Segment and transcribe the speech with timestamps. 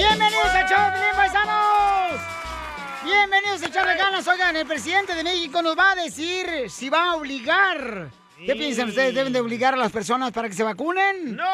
[0.00, 2.20] ¡Bienvenidos a de Paisanos!
[3.04, 4.26] ¡Bienvenidos a echarle ganas!
[4.26, 8.10] Oigan, el presidente de México nos va a decir si va a obligar.
[8.38, 9.14] ¿Qué piensan ustedes?
[9.14, 11.36] ¿Deben de obligar a las personas para que se vacunen?
[11.36, 11.44] ¡No!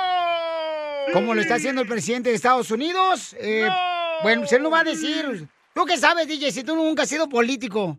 [1.12, 3.34] Como lo está haciendo el presidente de Estados Unidos.
[3.41, 3.69] Eh,
[4.22, 5.48] Bueno, se nos va a decir.
[5.75, 7.98] ¿Tú qué sabes, DJ, si tú nunca has sido político?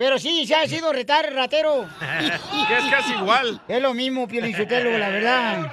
[0.00, 1.86] Pero sí, se ha sido retar, ratero.
[2.68, 3.60] Que es casi igual.
[3.68, 5.72] Es lo mismo, Piolichotelo, la verdad.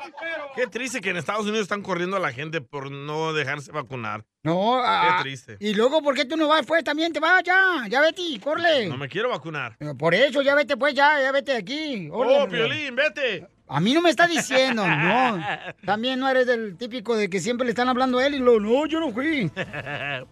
[0.54, 4.26] Qué triste que en Estados Unidos están corriendo a la gente por no dejarse vacunar.
[4.44, 5.58] No, ah, Qué triste.
[5.62, 6.66] Y luego, ¿por qué tú no vas?
[6.66, 7.86] Pues también te vas ya.
[7.88, 8.88] Ya vete, corre.
[8.90, 9.78] No me quiero vacunar.
[9.98, 12.10] Por eso, ya vete, pues, ya, ya vete de aquí.
[12.12, 13.48] Oh, Piolín, vete.
[13.70, 15.40] A mí no me está diciendo, no.
[15.86, 18.60] También no eres del típico de que siempre le están hablando a él y lo,
[18.60, 19.52] no, yo no fui.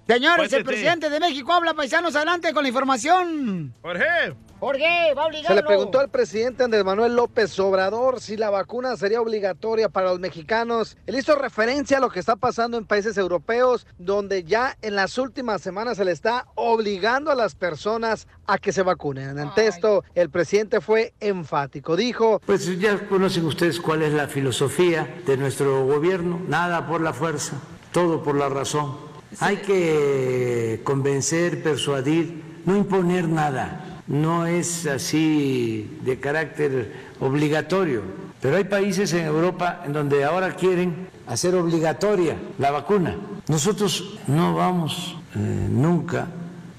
[0.08, 0.64] Señores, el Cuéntete.
[0.64, 3.74] presidente de México habla, paisanos, adelante con la información.
[3.82, 4.36] Jorge.
[4.58, 5.50] Jorge, va a obligarlo.
[5.50, 10.10] Se le preguntó al presidente Andrés Manuel López Obrador si la vacuna sería obligatoria para
[10.10, 10.98] los mexicanos.
[11.06, 15.18] Él hizo referencia a lo que está pasando en países europeos, donde ya en las
[15.18, 19.38] últimas semanas se le está obligando a las personas a que se vacunen.
[19.38, 21.98] Ante esto, el presidente fue enfático.
[21.98, 27.12] Dijo, Pues ya conocen ustedes cuál es la filosofía de nuestro gobierno, nada por la
[27.12, 27.54] fuerza,
[27.92, 28.98] todo por la razón.
[29.40, 34.02] Hay que convencer, persuadir, no imponer nada.
[34.06, 38.04] No es así de carácter obligatorio.
[38.42, 43.16] Pero hay países en Europa en donde ahora quieren hacer obligatoria la vacuna.
[43.48, 46.28] Nosotros no vamos eh, nunca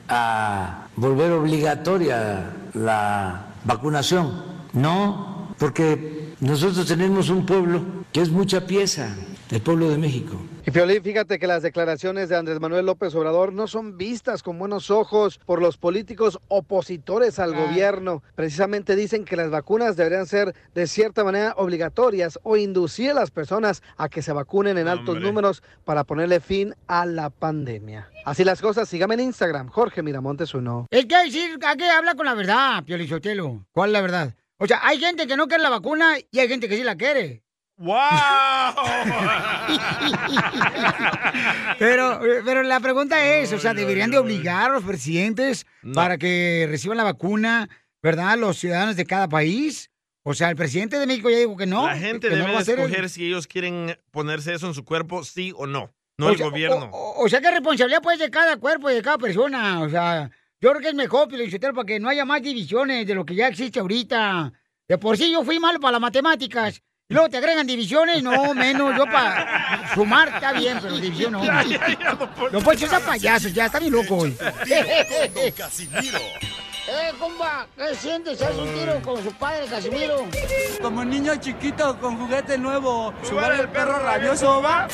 [0.09, 4.45] a volver obligatoria la vacunación.
[4.75, 9.15] No, porque nosotros tenemos un pueblo que es mucha pieza,
[9.51, 10.41] el pueblo de México.
[10.67, 14.59] Y Piolín, fíjate que las declaraciones de Andrés Manuel López Obrador no son vistas con
[14.59, 18.25] buenos ojos por los políticos opositores al gobierno.
[18.35, 23.31] Precisamente dicen que las vacunas deberían ser de cierta manera obligatorias o inducir a las
[23.31, 28.11] personas a que se vacunen en altos números para ponerle fin a la pandemia.
[28.25, 30.89] Así las cosas, sígame en Instagram, Jorge Miramontes uno.
[30.91, 33.65] Es que decir, hay que habla con la verdad, Piolichotelo.
[33.71, 34.35] ¿Cuál es la verdad?
[34.59, 36.97] O sea, hay gente que no quiere la vacuna y hay gente que sí la
[36.97, 37.43] quiere.
[37.79, 37.97] ¡Wow!
[41.79, 46.67] Pero, pero la pregunta es, o sea, ¿deberían de obligar a los presidentes para que
[46.69, 47.69] reciban la vacuna,
[48.03, 49.91] verdad, los ciudadanos de cada país?
[50.23, 51.87] O sea, el presidente de México ya dijo que no.
[51.87, 55.53] La gente no debe el- escoger si ellos quieren ponerse eso en su cuerpo, sí
[55.55, 55.93] o no.
[56.19, 56.91] No O el sea, gobierno.
[56.93, 59.83] O, o sea, que responsabilidad pues de cada cuerpo y de cada persona.
[59.83, 60.31] O sea,
[60.61, 63.35] yo creo que es mejor, Piolichotelo, para que no haya más divisiones de lo que
[63.35, 64.53] ya existe ahorita.
[64.89, 66.83] De por sí yo fui malo para las matemáticas.
[67.09, 68.97] Y luego te agregan divisiones, no, menos.
[68.97, 71.45] Yo para sumar está bien, pero división no.
[71.45, 72.19] Ya, ya, ya,
[72.51, 74.37] No puedes ser payasos, ya está bien loco hoy.
[75.57, 76.21] Casimiro.
[76.89, 78.41] Eh, compa, ¿qué sientes?
[78.41, 80.25] ¿Haz un tiro con su padre, Casimiro?
[80.81, 84.87] Como niño chiquito con juguete nuevo, ¿jugar el perro rabioso va?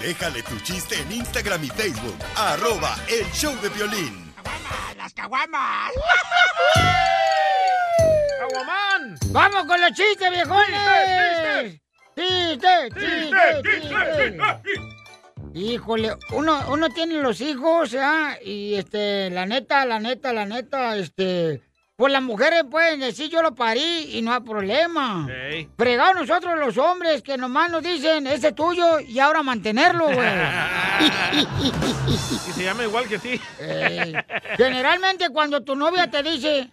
[0.00, 2.16] Déjale tu chiste en Instagram y Facebook.
[2.34, 4.25] Arroba el show de violín.
[4.96, 5.92] ¡Las caguamas!
[8.38, 9.16] ¡Caguamán!
[9.30, 11.80] ¡Vamos con los chistes, viejones!
[12.16, 14.38] ¡Chiste, chiste, chiste!
[15.54, 18.36] Híjole, uno, uno tiene los hijos, ¿ah?
[18.44, 21.62] Y este, la neta, la neta, la neta, este.
[21.96, 25.26] Pues las mujeres pueden decir yo lo parí y no hay problema.
[25.30, 25.70] Ey.
[25.78, 30.18] Fregado nosotros los hombres que nomás nos dicen, ese es tuyo y ahora mantenerlo, güey.
[32.46, 33.40] Y se llama igual que ti.
[33.60, 34.14] Ey.
[34.56, 36.70] Generalmente cuando tu novia te dice,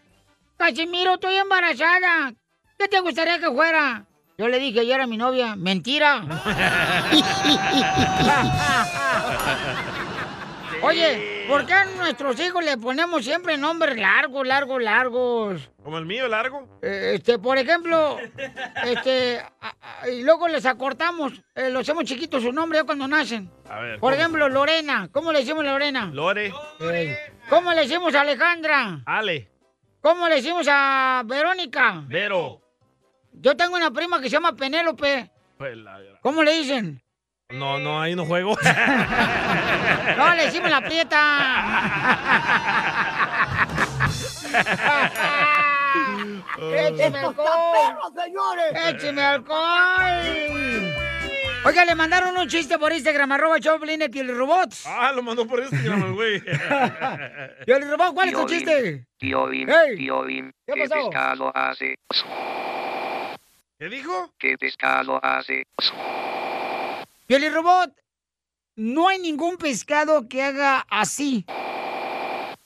[0.58, 2.34] Casimiro, estoy embarazada,
[2.78, 4.06] ¿qué te gustaría que fuera?
[4.38, 5.56] Yo le dije, yo era mi novia.
[5.56, 6.24] Mentira.
[10.84, 15.72] Oye, ¿por qué a nuestros hijos le ponemos siempre nombres largos, largos, largos?
[15.84, 16.68] ¿Como el mío, largo?
[16.82, 18.18] Eh, Este, por ejemplo,
[18.84, 23.08] este, a- a- y luego les acortamos, eh, los hacemos chiquitos su nombre ya cuando
[23.08, 23.50] nacen.
[23.70, 24.00] A ver.
[24.00, 24.22] Por ¿cómo?
[24.22, 25.08] ejemplo, Lorena.
[25.12, 26.06] ¿Cómo le decimos a Lorena?
[26.14, 26.54] Lore.
[27.50, 29.02] ¿Cómo le decimos a Alejandra?
[29.06, 29.50] Ale.
[30.02, 32.04] ¿Cómo le decimos a Verónica?
[32.08, 32.60] Vero.
[33.32, 35.32] Yo tengo una prima que se llama Penélope.
[35.58, 35.78] Pues
[36.22, 37.02] ¿Cómo le dicen?
[37.54, 38.56] No, no, ahí no juego.
[40.18, 41.18] No, le decimos la prieta.
[46.74, 48.14] ¡Écheme alcohol!
[48.16, 48.66] señores!
[48.88, 50.94] ¡Écheme alcohol!
[51.66, 54.74] Oiga, le mandaron un chiste por Instagram, arroba Choplin, el piel robot.
[54.86, 56.42] Ah, lo mandó por Instagram, el güey.
[57.66, 59.06] Piel robot, ¿cuál es tu chiste?
[59.18, 59.96] Piolín, ¡Ey!
[59.96, 61.06] Piolín, ¿Qué ¿qué pasó?
[61.06, 61.96] pescado hace?
[63.80, 64.30] ¿Qué dijo?
[64.38, 65.64] ¿Qué pescado hace?
[67.40, 67.92] Robot,
[68.76, 71.46] no hay ningún pescado que haga así.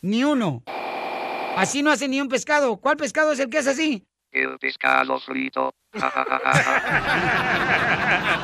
[0.01, 0.63] Ni uno.
[1.55, 2.77] Así no hace ni un pescado.
[2.77, 4.05] ¿Cuál pescado es el que es así?
[4.31, 5.73] El pescado frito.
[5.93, 8.41] Ja, ja, ja, ja, ja.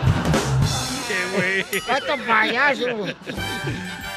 [1.08, 1.66] Qué güey.
[1.88, 2.88] ¡Gato payaso!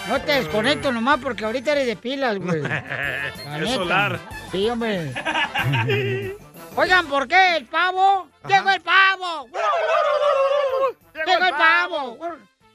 [0.08, 2.62] No te desconecto nomás porque ahorita eres de pilas, güey.
[3.60, 4.20] Es solar.
[4.52, 5.12] Sí, hombre.
[6.76, 8.28] Oigan, ¿por qué el pavo?
[8.46, 9.48] ¡Llegó el pavo!
[11.24, 12.18] ¡Llegó el pavo!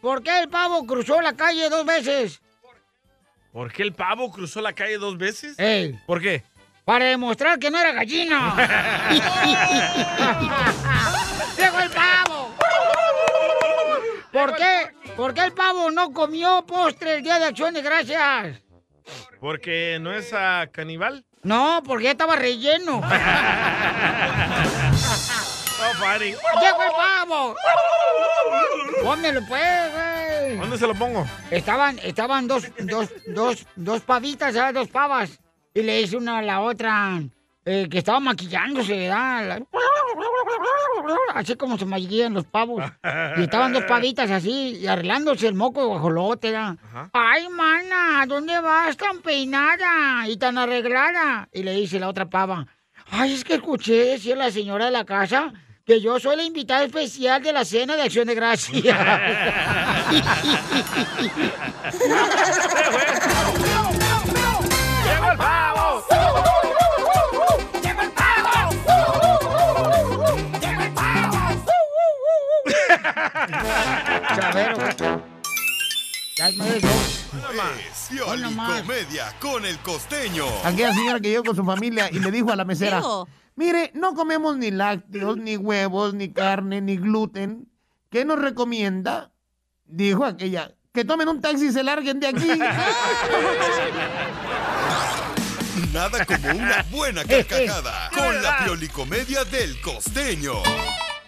[0.02, 2.42] ¿Por qué el pavo cruzó la calle dos veces?
[3.52, 5.60] ¿Por qué el pavo cruzó la calle dos veces?
[5.60, 6.00] ¡Ey!
[6.08, 6.44] ¿Por qué?
[6.86, 8.56] Para demostrar que no era gallina.
[11.58, 12.56] ¡Llegó el pavo!
[14.32, 14.92] ¿Por qué?
[15.16, 18.62] ¿Por qué el pavo no comió postre el día de Acción de Gracias?
[19.40, 21.26] ¿Porque no es a caníbal?
[21.44, 23.02] No, porque ya estaba relleno.
[25.82, 26.26] No, funny.
[26.26, 27.56] ¡Llegó el pavo!
[29.04, 30.58] Pónmelo pues, güey.
[30.58, 31.26] ¿Dónde se lo pongo?
[31.50, 34.76] Estaban, estaban dos, dos, dos, dos pavitas, ¿sabes?
[34.76, 35.40] Dos pavas.
[35.74, 37.20] Y le dice una a la otra
[37.66, 39.64] eh, que estaba maquillándose, ¿verdad?
[41.34, 42.84] Así como se maquillan los pavos.
[43.38, 46.78] Y estaban dos pavitas así, y arreglándose el moco de guajolote, ¿verdad?
[47.14, 51.50] Ay, mana, ¿dónde vas tan peinada y tan arreglada?
[51.52, 52.68] Y le dice la otra pava,
[53.10, 55.54] ay, es que escuché decir la señora de la casa
[55.92, 58.82] que yo soy la invitada especial de la cena de Acción de Gracias.
[58.82, 58.98] ¡Llegó
[65.32, 66.06] el pavo!
[67.84, 68.72] ¡Llegó el pavo!
[70.62, 71.38] ¡Llegó el pavo!
[74.36, 74.78] Chavero.
[78.82, 80.46] Comedia con el costeño.
[80.64, 83.28] Aquella señora que llegó con su familia y le dijo a la mesera, Dijo.
[83.56, 87.70] Mire, no comemos ni lácteos, ni huevos, ni carne, ni gluten.
[88.10, 89.32] ¿Qué nos recomienda?
[89.86, 92.48] Dijo aquella, que tomen un taxi y se larguen de aquí.
[95.94, 100.54] Nada como una buena carcajada con la piolicomedia del costeño.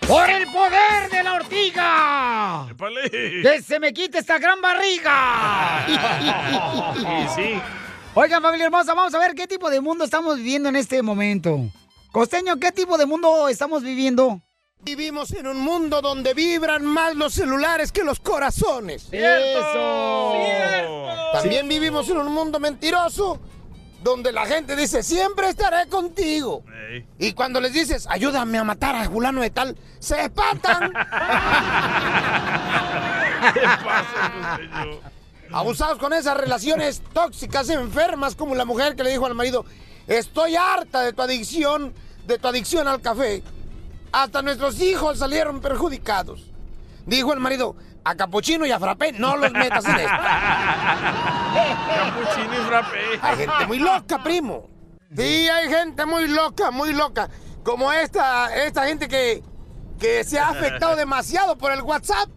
[0.08, 2.68] ¡Por el poder de la ortiga!
[2.70, 3.10] ¡Épale!
[3.10, 5.86] ¡Que se me quite esta gran barriga!
[6.98, 7.62] Y sí.
[8.14, 11.70] Oigan, familia hermosa, vamos a ver qué tipo de mundo estamos viviendo en este momento.
[12.14, 14.40] Costeño, ¿qué tipo de mundo estamos viviendo?
[14.82, 19.08] Vivimos en un mundo donde vibran más los celulares que los corazones.
[19.12, 20.36] ¡Eso!
[21.34, 23.40] También vivimos en un mundo mentiroso
[24.04, 26.64] donde la gente dice, siempre estaré contigo.
[26.92, 27.04] Ey.
[27.18, 30.94] Y cuando les dices, ayúdame a matar a fulano de tal, se espantan.
[33.56, 35.00] ¿Qué pasa, costeño?
[35.52, 39.66] Abusados con esas relaciones tóxicas, enfermas, como la mujer que le dijo al marido,
[40.06, 41.92] estoy harta de tu adicción,
[42.26, 43.44] de tu adicción al café.
[44.12, 46.50] Hasta nuestros hijos salieron perjudicados.
[47.06, 50.10] Dijo el marido, a capuchino y a frappé no los metas en esto.
[51.54, 53.00] Capuchino y frappé.
[53.22, 54.70] Hay gente muy loca, primo.
[55.16, 57.30] Sí, hay gente muy loca, muy loca.
[57.64, 59.44] Como esta, esta gente que,
[60.00, 62.30] que se ha afectado demasiado por el WhatsApp.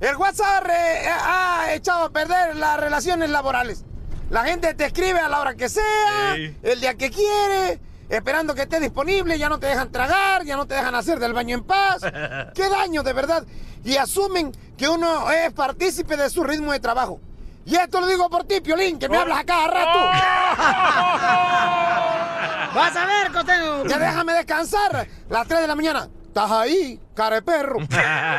[0.00, 3.84] El WhatsApp re- ha echado a perder las relaciones laborales.
[4.30, 6.56] La gente te escribe a la hora que sea, Ey.
[6.62, 7.80] el día que quiere,
[8.10, 11.32] esperando que esté disponible, ya no te dejan tragar, ya no te dejan hacer del
[11.32, 12.02] baño en paz.
[12.54, 13.44] ¡Qué daño, de verdad!
[13.84, 17.20] Y asumen que uno es partícipe de su ritmo de trabajo.
[17.64, 19.98] Y esto lo digo por ti, Piolín, que me hablas a cada rato.
[22.74, 23.84] ¡Vas a ver, Costeño!
[23.86, 25.06] Ya déjame descansar.
[25.28, 26.08] Las 3 de la mañana.
[26.30, 27.78] Estás ahí, cara de perro.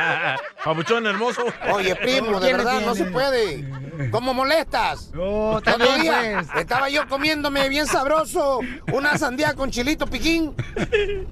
[0.64, 1.44] Papuchón hermoso.
[1.72, 3.68] Oye, primo, de ¿Quién le verdad, no se puede.
[4.10, 5.10] ¿Cómo molestas?
[5.12, 6.62] No, Otro está bien, día pues.
[6.62, 8.60] estaba yo comiéndome bien sabroso
[8.92, 10.54] una sandía con chilito piquín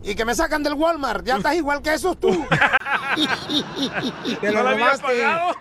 [0.03, 1.25] y que me sacan del Walmart.
[1.25, 2.29] Ya estás igual que esos tú.
[4.41, 5.23] Te lo ¿No la habías robaste.
[5.23, 5.55] pagado?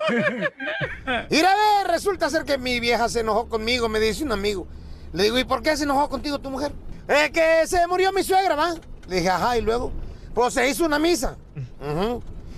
[1.30, 4.68] Mira, ve, resulta ser que mi vieja se enojó conmigo, me dice un amigo.
[5.14, 6.72] Le digo, ¿y por qué se enojó contigo tu mujer?
[7.08, 8.76] Es que se murió mi suegra, ¿va?
[9.08, 9.92] Le dije, ajá, y luego,
[10.40, 11.36] pues se hizo una misa.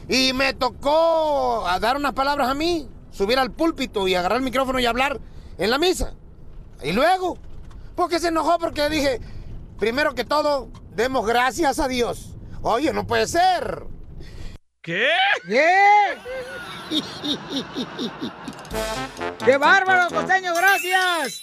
[0.07, 4.43] Y me tocó a dar unas palabras a mí, subir al púlpito y agarrar el
[4.43, 5.19] micrófono y hablar
[5.57, 6.13] en la misa.
[6.83, 7.39] Y luego,
[7.95, 9.19] porque se enojó porque dije,
[9.79, 12.35] primero que todo, demos gracias a Dios.
[12.61, 13.85] Oye, no puede ser.
[14.83, 15.09] ¿Qué?
[15.47, 15.73] ¿Qué?
[19.43, 20.53] ¡Qué bárbaro, costeño!
[20.53, 21.41] ¡Gracias!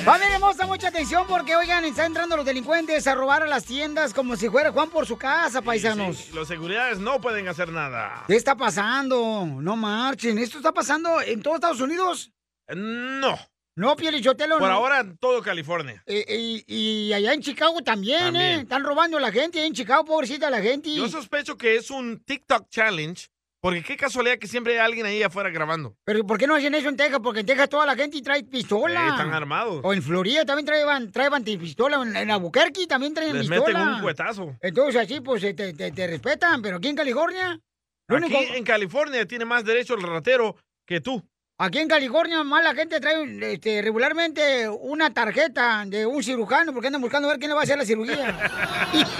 [0.00, 4.12] Familia hermosa, mucha atención porque, oigan, están entrando los delincuentes a robar a las tiendas
[4.12, 6.16] como si fuera Juan por su casa, paisanos.
[6.16, 8.24] Sí, los seguridades no pueden hacer nada.
[8.26, 9.46] ¿Qué está pasando?
[9.46, 10.38] No marchen.
[10.38, 12.32] ¿Esto está pasando en todos Estados Unidos?
[12.74, 13.38] No.
[13.74, 14.74] No, Pielichotelo, Por no.
[14.74, 16.02] ahora en todo California.
[16.06, 18.44] Eh, y, y allá en Chicago también, También.
[18.44, 18.60] ¿eh?
[18.62, 20.94] Están robando a la gente en Chicago, pobrecita la gente.
[20.94, 23.28] Yo sospecho que es un TikTok challenge,
[23.62, 25.94] porque qué casualidad que siempre hay alguien ahí afuera grabando.
[26.04, 27.20] Pero ¿por qué no hacen eso en Texas?
[27.22, 29.06] Porque en Texas toda la gente trae pistola.
[29.06, 29.80] Eh, están armados.
[29.84, 32.02] O en Florida también traen, traen pistola.
[32.02, 33.78] En, en Albuquerque también traen Les pistola.
[33.78, 34.56] meten un cuetazo.
[34.60, 37.58] Entonces así pues te, te- te respetan, pero aquí en California...
[38.08, 41.22] Aquí único- en California tiene más derecho el ratero que tú.
[41.58, 46.88] Aquí en California más la gente trae este, regularmente una tarjeta de un cirujano porque
[46.88, 48.50] andan buscando ver quién le va a hacer la cirugía.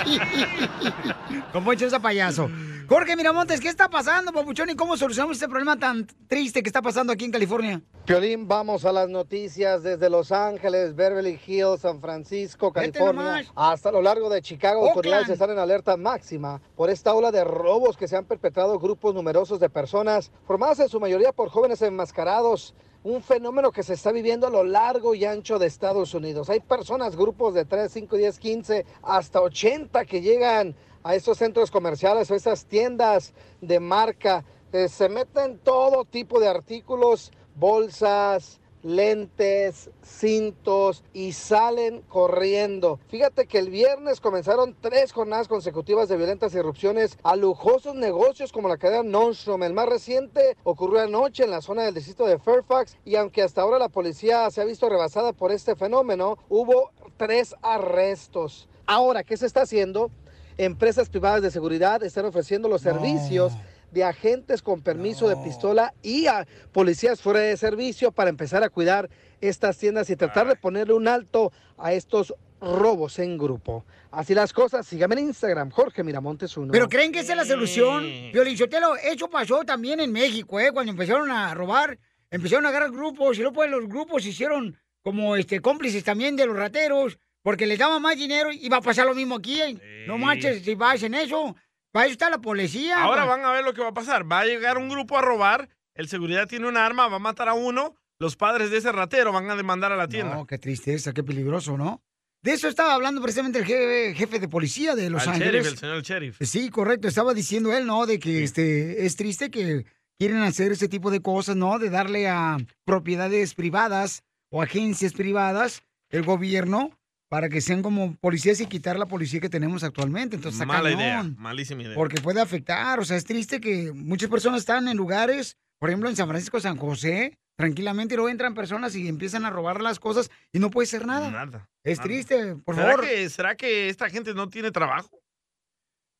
[1.52, 2.50] Como hecho ese payaso.
[2.92, 4.68] Jorge Miramontes, ¿qué está pasando, papuchón?
[4.68, 7.80] ¿Y cómo solucionamos este problema tan triste que está pasando aquí en California?
[8.04, 14.02] Piolín, vamos a las noticias desde Los Ángeles, Beverly Hills, San Francisco, California, hasta lo
[14.02, 14.86] largo de Chicago.
[14.86, 19.14] Autoridades están en alerta máxima por esta ola de robos que se han perpetrado grupos
[19.14, 22.74] numerosos de personas, formadas en su mayoría por jóvenes enmascarados.
[23.04, 26.50] Un fenómeno que se está viviendo a lo largo y ancho de Estados Unidos.
[26.50, 31.70] Hay personas, grupos de 3, 5, 10, 15, hasta 80 que llegan a estos centros
[31.70, 34.44] comerciales o estas tiendas de marca.
[34.72, 42.98] Eh, se meten todo tipo de artículos, bolsas, lentes, cintos y salen corriendo.
[43.08, 48.68] Fíjate que el viernes comenzaron tres jornadas consecutivas de violentas irrupciones a lujosos negocios como
[48.68, 49.62] la cadena Nordstrom.
[49.62, 53.62] El más reciente ocurrió anoche en la zona del distrito de Fairfax y aunque hasta
[53.62, 58.68] ahora la policía se ha visto rebasada por este fenómeno, hubo tres arrestos.
[58.86, 60.10] Ahora, ¿qué se está haciendo?
[60.58, 63.52] Empresas privadas de seguridad están ofreciendo los servicios
[63.90, 68.68] de agentes con permiso de pistola y a policías fuera de servicio para empezar a
[68.68, 69.08] cuidar
[69.40, 73.84] estas tiendas y tratar de ponerle un alto a estos robos en grupo.
[74.10, 76.70] Así las cosas, síganme en Instagram, Jorge Miramontes uno.
[76.70, 78.04] ¿Pero creen que esa es la solución?
[78.32, 80.70] Violichotelo, eso pasó también en México, ¿eh?
[80.72, 81.98] Cuando empezaron a robar,
[82.30, 86.36] empezaron a agarrar grupos y luego pues, los grupos se hicieron como este cómplices también
[86.36, 89.60] de los rateros porque les daban más dinero y va a pasar lo mismo aquí.
[89.60, 90.04] ¿eh?
[90.06, 91.54] No manches, si vas en eso,
[91.90, 93.02] para eso está la policía.
[93.02, 94.30] Ahora van a ver lo que va a pasar.
[94.30, 97.48] Va a llegar un grupo a robar, el seguridad tiene un arma, va a matar
[97.48, 100.36] a uno, los padres de ese ratero van a demandar a la tienda.
[100.36, 102.02] No, qué tristeza, qué peligroso, ¿no?
[102.42, 105.52] De eso estaba hablando precisamente el jefe, jefe de policía de Los Al Ángeles.
[105.52, 106.36] sheriff, el señor sheriff.
[106.40, 107.06] Sí, correcto.
[107.06, 108.04] Estaba diciendo él, ¿no?
[108.04, 109.86] De que este es triste que
[110.18, 111.78] quieren hacer ese tipo de cosas, ¿no?
[111.78, 116.98] De darle a propiedades privadas o agencias privadas el gobierno
[117.32, 120.36] para que sean como policías y quitar la policía que tenemos actualmente.
[120.36, 121.94] Entonces, Mala cañón, idea, malísima idea.
[121.94, 123.00] Porque puede afectar.
[123.00, 126.60] O sea, es triste que muchas personas están en lugares, por ejemplo, en San Francisco,
[126.60, 130.68] San José, tranquilamente, y luego entran personas y empiezan a robar las cosas y no
[130.68, 131.30] puede ser nada.
[131.30, 131.70] Nada.
[131.82, 132.06] Es nada.
[132.06, 133.06] triste, por ¿Será favor.
[133.06, 135.18] Que, ¿Será que esta gente no tiene trabajo?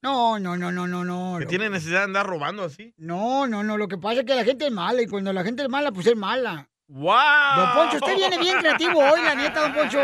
[0.03, 1.39] No, no, no, no, no, no.
[1.39, 2.95] ¿Que tiene necesidad de andar robando así?
[2.97, 3.77] No, no, no.
[3.77, 5.93] Lo que pasa es que la gente es mala y cuando la gente es mala,
[5.93, 6.71] pues es mala.
[6.95, 7.57] ¡Wow!
[7.57, 9.99] Don Poncho, usted viene bien creativo hoy, la neta, don Poncho.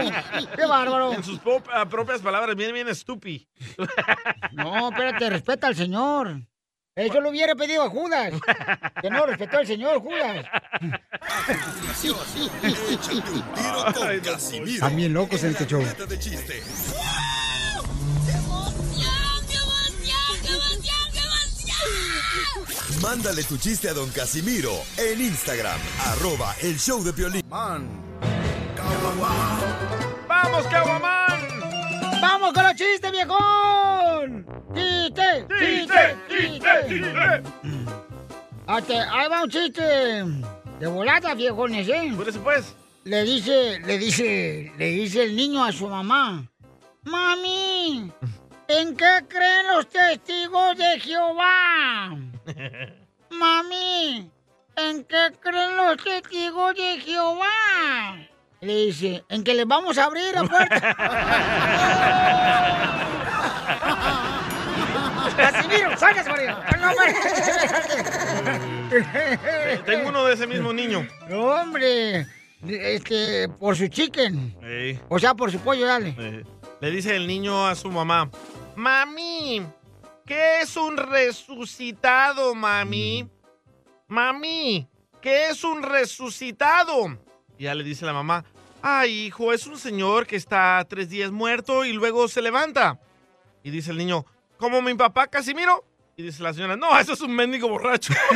[0.57, 1.12] Qué bárbaro.
[1.12, 1.38] En sus
[1.71, 3.45] ah, propias palabras, viene bien estúpido.
[4.52, 6.40] No, espérate, respeta al Señor.
[6.95, 8.33] Eso lo hubiera pedido a Judas.
[9.02, 10.47] Que no respetó al Señor, Judas.
[12.04, 14.90] Un tiro con Casimiro.
[14.90, 15.80] Bien locos en este show.
[15.83, 16.62] Ruleta de chiste.
[23.02, 27.42] Mándale tu chiste a don Casimiro en Instagram, arroba el show de Piolín.
[30.28, 31.40] ¡Vamos, Caguamán!
[32.20, 34.47] ¡Vamos con los chistes, viejón!
[34.75, 35.47] ¡Chiste!
[35.58, 36.16] ¡Chiste!
[36.28, 37.42] ¡Chiste!
[38.66, 40.25] Hasta, ahí va un chiste.
[40.80, 42.12] De volada, viejones, ¿eh?
[42.16, 42.75] Por eso, pues.
[43.04, 46.47] Le dice, le dice, le dice el niño a su mamá.
[47.04, 48.12] Mami,
[48.68, 52.16] ¿En qué creen los testigos de Jehová?
[53.30, 54.30] Mami,
[54.76, 58.18] ¿en qué creen los testigos de Jehová?
[58.60, 60.80] Le dice, en que les vamos a abrir la puerta.
[65.37, 66.58] Casimiro, sáquese, María.
[66.78, 66.90] No,
[69.84, 71.06] Tengo uno de ese mismo niño.
[71.30, 72.26] Hombre,
[72.66, 74.56] este, por su chicken.
[75.08, 76.14] O sea, por su pollo, dale.
[76.18, 76.44] Eh,
[76.80, 78.30] Le dice el niño a su mamá,
[78.78, 79.66] mami,
[80.25, 83.28] ¿qué es un resucitado, mami?
[84.06, 84.88] Mami,
[85.20, 87.18] ¿qué es un resucitado?
[87.58, 88.44] Y ya le dice la mamá,
[88.80, 93.00] ay, hijo, es un señor que está tres días muerto y luego se levanta.
[93.64, 94.25] Y dice el niño,
[94.56, 95.85] ¿como mi papá Casimiro?
[96.18, 98.12] Y dice la señora, no, eso es un mendigo borracho.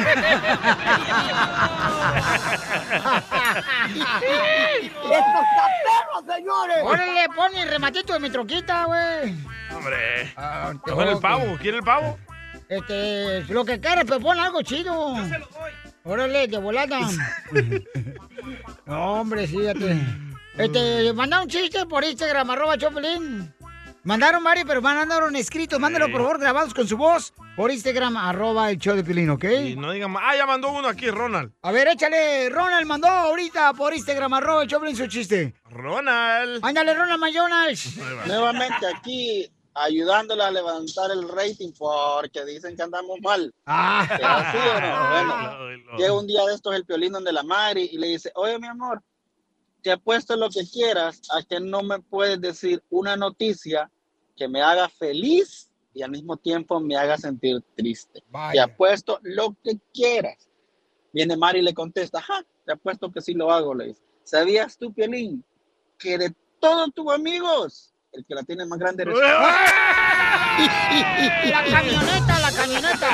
[6.33, 6.77] señores!
[6.85, 9.35] ¡Órale, pon mi rematito de mi troquita, güey!
[9.75, 10.33] Hombre.
[10.37, 12.21] Ah, te Mejor el pavo, ¿quiere el pavo?
[12.69, 15.17] Este, lo que quieras, pero pon algo chido.
[15.17, 15.73] Yo se lo doy.
[16.05, 17.01] Órale, de volada.
[18.87, 19.99] no, hombre, fíjate.
[20.57, 23.53] Este, manda un chiste por Instagram, arroba Chopelín.
[24.05, 25.81] Mandaron varios, pero mandaron escritos.
[25.81, 29.45] Mándalo, por favor, grabados con su voz por Instagram, arroba el show de Pilín, ¿ok?
[29.45, 31.53] Y no digan, ah, ya mandó uno aquí, Ronald.
[31.63, 32.49] A ver, échale.
[32.49, 35.55] Ronald mandó ahorita por Instagram, arroba el show su chiste.
[35.71, 36.65] Ronald.
[36.65, 37.97] Ándale, Ronald Mayonals.
[38.27, 43.53] Nuevamente aquí ayudándole a levantar el rating porque dicen que andamos mal.
[43.67, 44.07] Ah.
[44.09, 45.09] ¿Será así o no?
[45.11, 48.59] Bueno, llega un día de estos el piolín donde la madre y le dice, oye
[48.59, 49.03] mi amor,
[49.83, 53.91] te apuesto lo que quieras a que no me puedes decir una noticia
[54.37, 58.21] que me haga feliz y al mismo tiempo me haga sentir triste.
[58.21, 58.65] Te Vaya.
[58.65, 60.49] apuesto lo que quieras.
[61.13, 64.03] Viene Mari y le contesta, ajá, te apuesto que sí lo hago, le dice.
[64.25, 65.45] ¿Sabías tú, Piolín,
[65.99, 69.21] que de todos tus amigos, el que la tiene más grande eres tú?
[70.53, 73.09] La camioneta, la camioneta.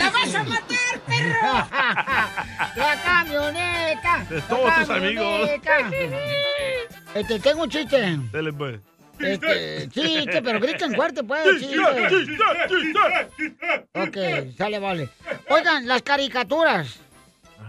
[0.00, 1.52] ¡La vas a matar, perro!
[2.76, 4.26] La camioneta.
[4.30, 5.50] De todos tus amigos.
[5.62, 6.18] camioneta.
[7.14, 8.18] Este, tengo un chiste.
[8.32, 8.80] Dele, pues.
[9.18, 11.60] Este, chiste, pero griten fuerte, pues.
[11.60, 11.78] Chiste.
[13.94, 15.08] Ok, sale, vale.
[15.48, 17.00] Oigan, las caricaturas.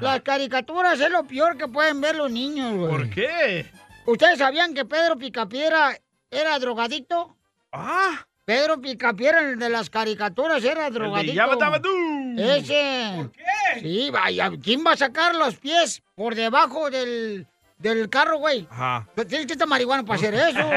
[0.02, 2.90] Las caricaturas es lo peor que pueden ver los niños, güey.
[2.90, 3.66] ¿Por qué?
[4.06, 5.98] ¿Ustedes sabían que Pedro Picapiedra
[6.30, 7.36] era drogadicto?
[7.72, 8.26] Ah.
[8.46, 11.36] Pedro Picapiedra, el de las caricaturas, era drogadicto.
[11.36, 12.38] Yabba Dabba Doo.
[12.38, 13.14] Ese.
[13.18, 13.80] ¿Por qué?
[13.82, 14.52] Sí, vaya.
[14.64, 18.68] ¿Quién va a sacar los pies por debajo del, del carro, güey?
[18.70, 19.08] Ajá.
[19.28, 20.60] Tienes que estar marihuana para hacer eso.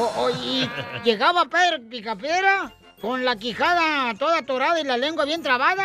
[0.00, 0.70] O- o- y
[1.04, 5.84] llegaba Pedro Picapiedra con la quijada toda atorada y la lengua bien trabada.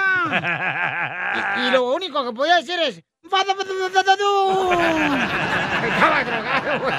[1.57, 3.01] Y, y lo único que podía decir es...
[3.23, 3.53] Estaba
[6.23, 6.93] drogado, güey.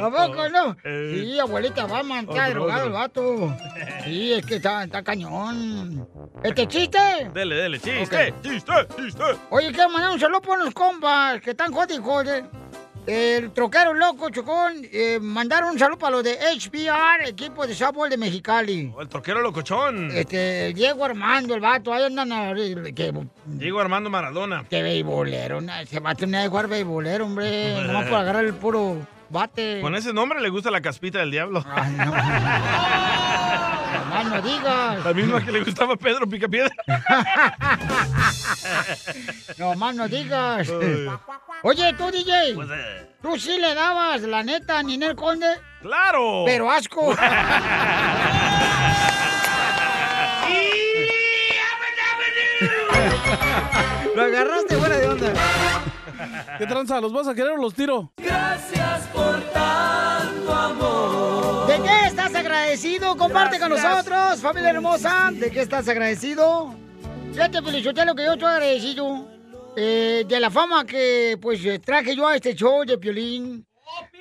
[0.00, 0.76] ¿A poco no?
[0.82, 3.56] Sí, abuelita Batman, está drogado el vato.
[4.04, 6.08] Sí, es que está, está cañón.
[6.42, 6.98] ¿Este chiste?
[7.34, 9.22] Dele, dele, chiste, chiste, chiste.
[9.50, 12.44] Oye, quiero mandar un saludo por los compas que están jodidos.
[13.12, 18.08] El troquero loco, chocón, eh, mandaron un saludo para los de HBR, equipo de softball
[18.08, 18.92] de Mexicali.
[19.00, 20.12] El troquero locochón.
[20.12, 22.54] Este, Diego Armando, el vato, ahí andan a-
[22.94, 23.12] que,
[23.46, 24.64] Diego Armando Maradona.
[24.70, 28.98] que beisbolero, na- ese vato no de jugar beisbolero, hombre, nomás por agarrar el puro
[29.28, 29.80] bate.
[29.80, 31.64] Con ese nombre le gusta la caspita del diablo.
[34.10, 35.04] Nomás no digas.
[35.04, 36.74] La misma que le gustaba a Pedro Picapiedra.
[39.58, 40.68] No más no digas.
[41.62, 42.56] Oye, tú, DJ.
[43.20, 45.46] ¿Tú sí le dabas, la neta, a Ninel Conde?
[45.82, 46.44] ¡Claro!
[46.46, 47.14] Pero asco.
[54.14, 55.32] Lo agarraste fuera de onda.
[56.58, 57.00] ¿Qué tranza?
[57.00, 58.12] ¿Los vas a querer o los tiro?
[58.16, 61.66] Gracias por tanto amor.
[61.66, 63.16] ¿De qué estás agradecido?
[63.16, 65.30] Comparte con nosotros, familia hermosa.
[65.32, 66.74] ¿De qué estás agradecido?
[67.32, 69.28] Fíjate, Pelichotelo, que yo estoy agradecido
[69.76, 73.66] eh, de la fama que pues traje yo a este show de Piolín.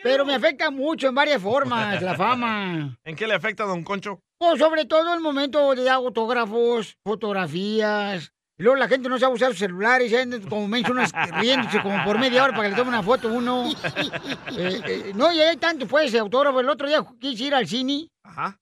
[0.01, 2.97] Pero me afecta mucho en varias formas la fama.
[3.03, 4.23] ¿En qué le afecta Don Concho?
[4.39, 8.33] Pues sobre todo el momento de autógrafos, fotografías.
[8.59, 12.19] Y luego la gente no sabe usar sus celulares, ya como mencionas riéndose como por
[12.19, 13.71] media hora para que le tome una foto uno.
[14.57, 16.59] Eh, eh, no, y hay tanto pues autógrafo.
[16.59, 18.09] El otro día quise ir al cine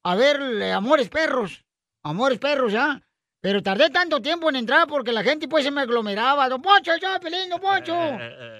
[0.04, 1.66] a ver eh, Amores Perros.
[2.04, 3.02] Amores Perros, ¿ya?
[3.42, 6.48] Pero tardé tanto tiempo en entrar porque la gente pues se me aglomeraba.
[6.48, 7.96] Don Poncho, yo, Pelín, Don Poncho.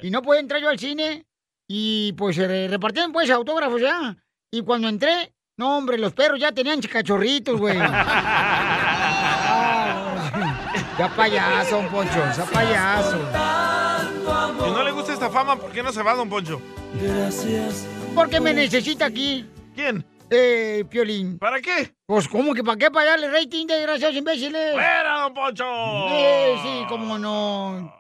[0.02, 1.28] Y no pude entrar yo al cine.
[1.68, 4.18] Y pues se repartían pues autógrafos ya.
[4.52, 7.78] Y cuando entré, no hombre, los perros ya tenían cachorritos, güey.
[10.98, 13.20] Ya payaso, Don Poncho, ya payaso.
[14.66, 16.62] Si no le gusta esta fama, ¿por qué no se va, Don Poncho?
[17.02, 19.46] Gracias porque me necesita aquí.
[19.76, 20.04] ¿Quién?
[20.32, 21.38] Eh, Piolín.
[21.38, 21.94] ¿Para qué?
[22.08, 22.90] Pues, ¿cómo que para qué?
[22.90, 24.74] Para darle rating, desgraciados imbéciles.
[24.74, 25.64] ¡Fuera, don Poncho!
[26.10, 27.94] Eh, sí, cómo no.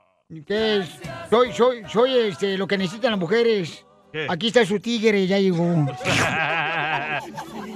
[0.47, 0.89] ¿Qué es?
[1.29, 3.86] Soy, soy, soy este, lo que necesitan las mujeres.
[4.12, 4.25] ¿Qué?
[4.27, 5.63] Aquí está su tigre, ya llegó.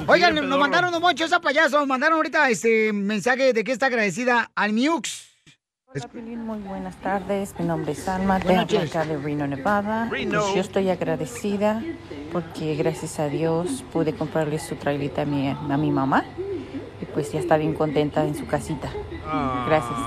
[0.07, 3.87] Oigan, nos mandaron, don Moncho, esa payaso, nos mandaron ahorita este mensaje de que está
[3.87, 5.29] agradecida al Miux.
[5.93, 7.53] Hola, muy buenas tardes.
[7.59, 8.95] Mi nombre es Alma, te Buenas hablo noches.
[8.95, 10.07] acá de Reno, Nevada.
[10.09, 10.41] Reno.
[10.41, 11.83] Pues yo estoy agradecida
[12.31, 16.23] porque gracias a Dios pude comprarle su trailita a mi, a mi mamá
[17.01, 18.89] y pues ya está bien contenta en su casita.
[19.67, 19.99] Gracias.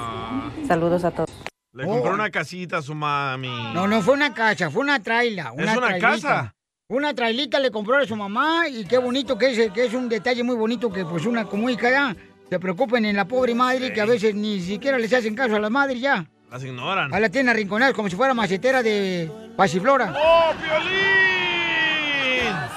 [0.67, 1.31] Saludos a todos.
[1.73, 3.49] Le compró una casita a su mami.
[3.49, 3.73] Oh.
[3.75, 5.53] No, no fue una casa, fue una traila.
[5.53, 6.09] Una ¿Es una trailita.
[6.11, 6.55] casa?
[6.89, 10.07] Una trailita le compró a su mamá y qué bonito que es, que es un
[10.07, 12.15] detalle muy bonito que pues una como hija ya
[12.51, 15.61] se preocupen en la pobre madre que a veces ni siquiera les hacen caso a
[15.61, 16.27] la madre ya.
[16.51, 17.15] Las ignoran.
[17.15, 20.15] A la tienen arrinconadas como si fuera macetera de pasiflora.
[20.15, 20.85] ¡Oh, Piolín!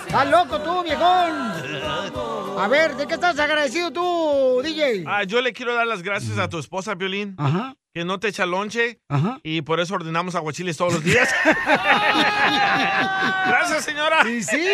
[0.08, 1.52] ¡Estás loco tú, viejón!
[2.60, 5.04] A ver, ¿de qué estás agradecido tú, DJ?
[5.06, 7.36] Ah, yo le quiero dar las gracias a tu esposa, Piolín.
[7.38, 7.76] Ajá.
[7.98, 9.00] Que no te echa lonche.
[9.10, 9.40] Ajá.
[9.42, 11.34] Y por eso ordenamos aguachiles todos los días.
[13.48, 14.22] Gracias, señora.
[14.24, 14.68] Sí, sí.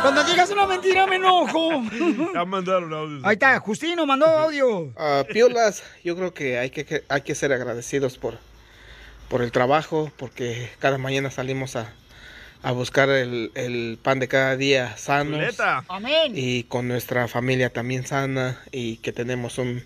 [0.00, 1.82] Cuando digas una mentira me enojo.
[2.32, 3.24] Ya mandaron audios.
[3.24, 4.92] Ahí está, Justino mandó audio.
[4.96, 8.38] Ah, Piolas, yo creo que hay que, que hay que ser agradecidos por,
[9.28, 11.92] por el trabajo, porque cada mañana salimos a,
[12.62, 15.84] a buscar el, el pan de cada día Chuleta.
[15.88, 16.30] Amén.
[16.32, 19.82] y con nuestra familia también sana y que tenemos un,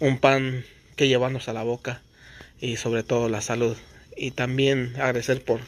[0.00, 0.64] un pan
[0.96, 2.00] que llevarnos a la boca
[2.60, 3.76] y sobre todo la salud.
[4.16, 5.60] Y también agradecer por,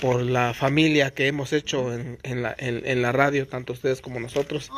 [0.00, 4.00] por la familia que hemos hecho en, en la, en- en la radio, tanto ustedes
[4.00, 4.70] como nosotros,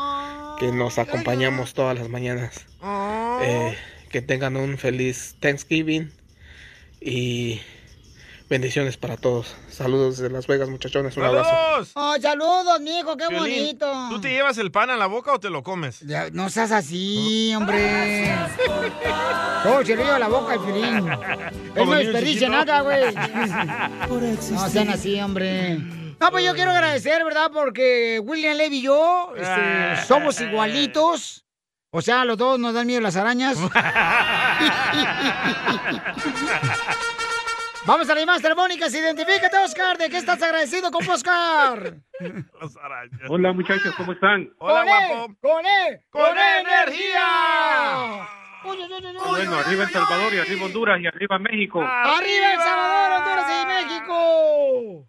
[0.58, 2.66] que nos acompañamos todas las mañanas.
[3.42, 3.76] Eh,
[4.10, 6.10] que tengan un feliz Thanksgiving
[7.00, 7.60] y
[8.50, 9.54] bendiciones para todos.
[9.70, 11.16] Saludos desde Las Vegas, muchachones.
[11.16, 11.48] Un abrazo.
[11.48, 11.92] ¡Saludos!
[11.94, 14.06] Oh, saludos, mijo, qué Piolín, bonito.
[14.10, 16.00] ¿Tú te llevas el pan a la boca o te lo comes?
[16.00, 18.34] Ya, no seas así, hombre.
[19.62, 21.08] Todo se le lleva a la boca el filín.
[21.76, 23.14] Él no desperdicia nada, güey.
[24.50, 25.78] No sean así, hombre.
[26.20, 27.50] No, pues yo quiero agradecer, ¿verdad?
[27.52, 31.46] Porque William Levy y yo este, somos igualitos.
[31.92, 33.56] O sea, los dos nos dan miedo las arañas.
[37.86, 38.94] Vamos a las más telefónicas.
[38.94, 39.96] Identifícate, Oscar.
[39.96, 41.94] ¿De qué estás agradecido con Oscar?
[42.60, 43.20] Las arañas.
[43.28, 44.52] Hola muchachos, ¿cómo están?
[44.58, 45.34] Hola, ¡Con guapo.
[45.40, 46.00] ¡Con él!
[46.10, 48.28] ¡Con energía!
[48.62, 51.80] Bueno, arriba El Salvador y arriba Honduras y arriba México.
[51.80, 55.06] ¡Arriba El Salvador, Honduras y México!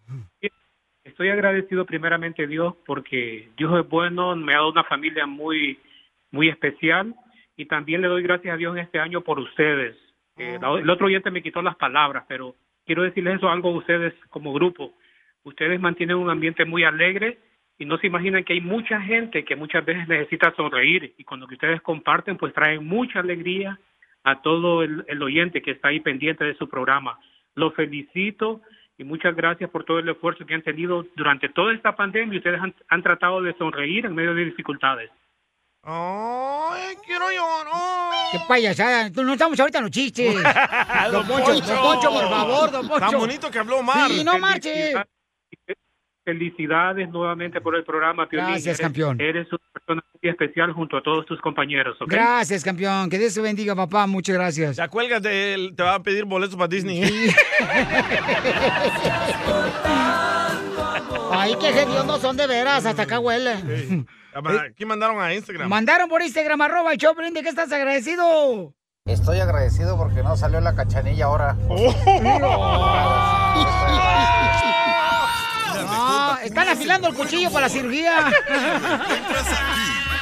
[1.03, 5.77] Estoy agradecido primeramente a Dios porque Dios es bueno, me ha dado una familia muy,
[6.31, 7.13] muy especial
[7.57, 9.97] y también le doy gracias a Dios en este año por ustedes.
[10.41, 13.77] Eh, la- el otro oyente me quitó las palabras, pero quiero decirles eso algo a
[13.77, 14.93] ustedes como grupo.
[15.43, 17.37] Ustedes mantienen un ambiente muy alegre
[17.77, 21.39] y no se imaginan que hay mucha gente que muchas veces necesita sonreír y con
[21.39, 23.79] lo que ustedes comparten pues traen mucha alegría
[24.23, 27.17] a todo el, el oyente que está ahí pendiente de su programa.
[27.55, 28.61] Los felicito
[28.99, 32.37] y muchas gracias por todo el esfuerzo que han tenido durante toda esta pandemia.
[32.37, 35.09] Ustedes han, han tratado de sonreír en medio de dificultades.
[35.83, 38.11] ¡Ay, quiero llorar!
[38.31, 39.09] ¡Qué payasada!
[39.09, 40.35] No estamos ahorita en los chistes.
[41.11, 43.09] Don Poncho, don Poncho, por favor, don Poncho.
[43.09, 44.09] Tan bonito que habló Omar.
[44.11, 44.93] Sí, no marche.
[46.23, 48.49] Felicidades nuevamente por el programa, Piolín.
[48.49, 49.19] Gracias, Eres- campeón.
[49.19, 52.11] Eres una persona muy especial junto a todos tus compañeros, ¿ok?
[52.11, 53.09] Gracias, campeón.
[53.09, 54.05] Que Dios te bendiga, papá.
[54.05, 54.75] Muchas gracias.
[54.77, 57.01] Ya cuélgate, él te va a pedir boletos para Disney.
[61.31, 62.85] Ay, qué hediondos son de veras.
[62.85, 64.05] Hasta acá huele.
[64.33, 65.69] Aquí mandaron a Instagram.
[65.69, 67.33] Mandaron por Instagram, arroba el Choplin.
[67.33, 68.73] ¿De qué estás agradecido?
[69.05, 71.57] Estoy agradecido porque no salió la cachanilla ahora.
[75.93, 78.31] Ah, están afilando el cuchillo para la cirugía.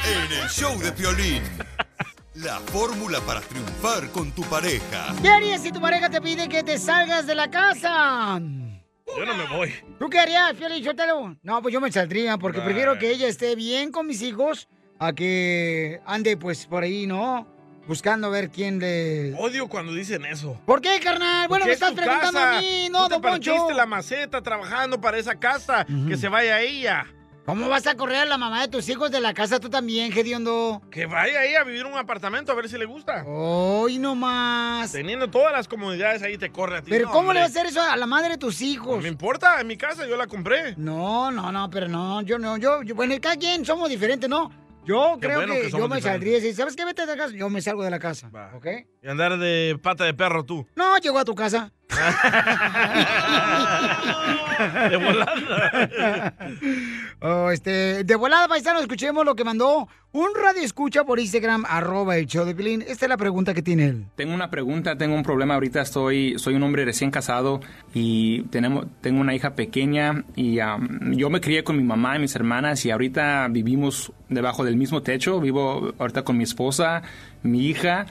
[0.04, 1.42] En el show de Piolín.
[2.34, 5.14] La fórmula para triunfar con tu pareja.
[5.20, 8.40] ¿Qué harías si tu pareja te pide que te salgas de la casa?
[9.16, 9.74] Yo no me voy.
[9.98, 11.36] ¿Tú qué harías, Fiel Chotelo?
[11.42, 14.68] No, pues yo me saldría porque prefiero que ella esté bien con mis hijos
[14.98, 17.46] a que ande pues por ahí, ¿no?
[17.86, 19.34] Buscando ver quién le...
[19.34, 20.60] Odio cuando dicen eso.
[20.64, 21.48] ¿Por qué, carnal?
[21.48, 22.58] Bueno, me es estás preguntando casa.
[22.58, 23.70] a mí, no, Tú te don Poncho.
[23.72, 25.86] la maceta trabajando para esa casa.
[26.06, 27.06] Que se vaya ella.
[27.46, 30.12] ¿Cómo vas a correr a la mamá de tus hijos de la casa tú también,
[30.12, 30.82] Gediondo?
[30.90, 33.24] Que vaya ahí a vivir un apartamento a ver si le gusta.
[33.26, 34.92] Hoy no más.
[34.92, 36.90] Teniendo todas las comodidades ahí te corre a ti.
[36.90, 38.96] Pero No, ¿cómo le vas a hacer eso a la madre de tus hijos?
[38.96, 40.76] No me importa, en mi casa yo la compré.
[40.76, 44.52] No, no, no, pero no, yo no, yo, yo- bueno, cada quien somos diferentes, ¿no?
[44.84, 46.04] Yo Qué creo bueno que, que yo me diferentes.
[46.04, 46.84] saldría y decir, ¿sabes qué?
[46.84, 47.34] Vete de la casa.
[47.36, 48.66] Yo me salgo de la casa, ¿ok?
[49.02, 50.66] Y andar de pata de perro tú.
[50.76, 51.72] No, llego a tu casa.
[54.90, 56.34] De volada.
[57.20, 62.16] Oh, este, de volada, paisano, escuchemos lo que mandó un radio escucha por Instagram, arroba
[62.16, 62.82] el show de Pilín.
[62.82, 64.06] Esta es la pregunta que tiene él.
[64.16, 67.60] Tengo una pregunta, tengo un problema ahorita, estoy, soy un hombre recién casado
[67.94, 72.18] y tenemos, tengo una hija pequeña y um, yo me crié con mi mamá y
[72.18, 77.02] mis hermanas y ahorita vivimos debajo del mismo techo, vivo ahorita con mi esposa,
[77.44, 78.06] mi hija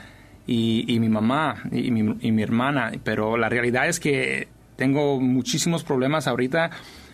[0.51, 5.19] y, y mi mamá y mi, y mi hermana, pero la realidad es que tengo
[5.19, 6.71] muchísimos problemas ahorita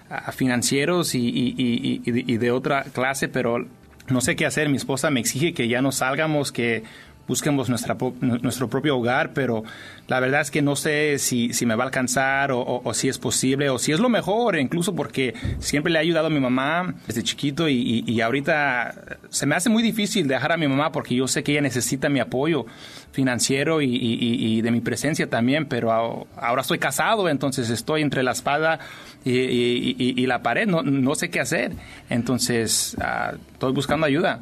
[0.09, 1.53] ah, financieros y,
[2.05, 3.67] y de otra clase, pero
[4.07, 4.69] no sé qué hacer.
[4.69, 6.83] Mi esposa me exige que ya no salgamos, que
[7.27, 9.63] busquemos nuestra, nuestro propio hogar, pero
[10.07, 13.17] la verdad es que no sé si, si me va a alcanzar o, si es
[13.17, 16.93] posible o si es lo mejor, incluso porque siempre le ha ayudado a mi mamá
[17.07, 21.15] desde chiquito y, y- ahorita se me hace muy difícil dejar a mi mamá porque
[21.15, 22.65] yo sé que ella necesita mi apoyo
[23.11, 25.91] financiero y, y- de mi presencia también, pero
[26.37, 28.79] ahora estoy casado, entonces estoy entre la espada
[29.25, 31.71] y, la pared, no, no sé qué hacer,
[32.09, 34.41] entonces ah, estoy buscando ayuda.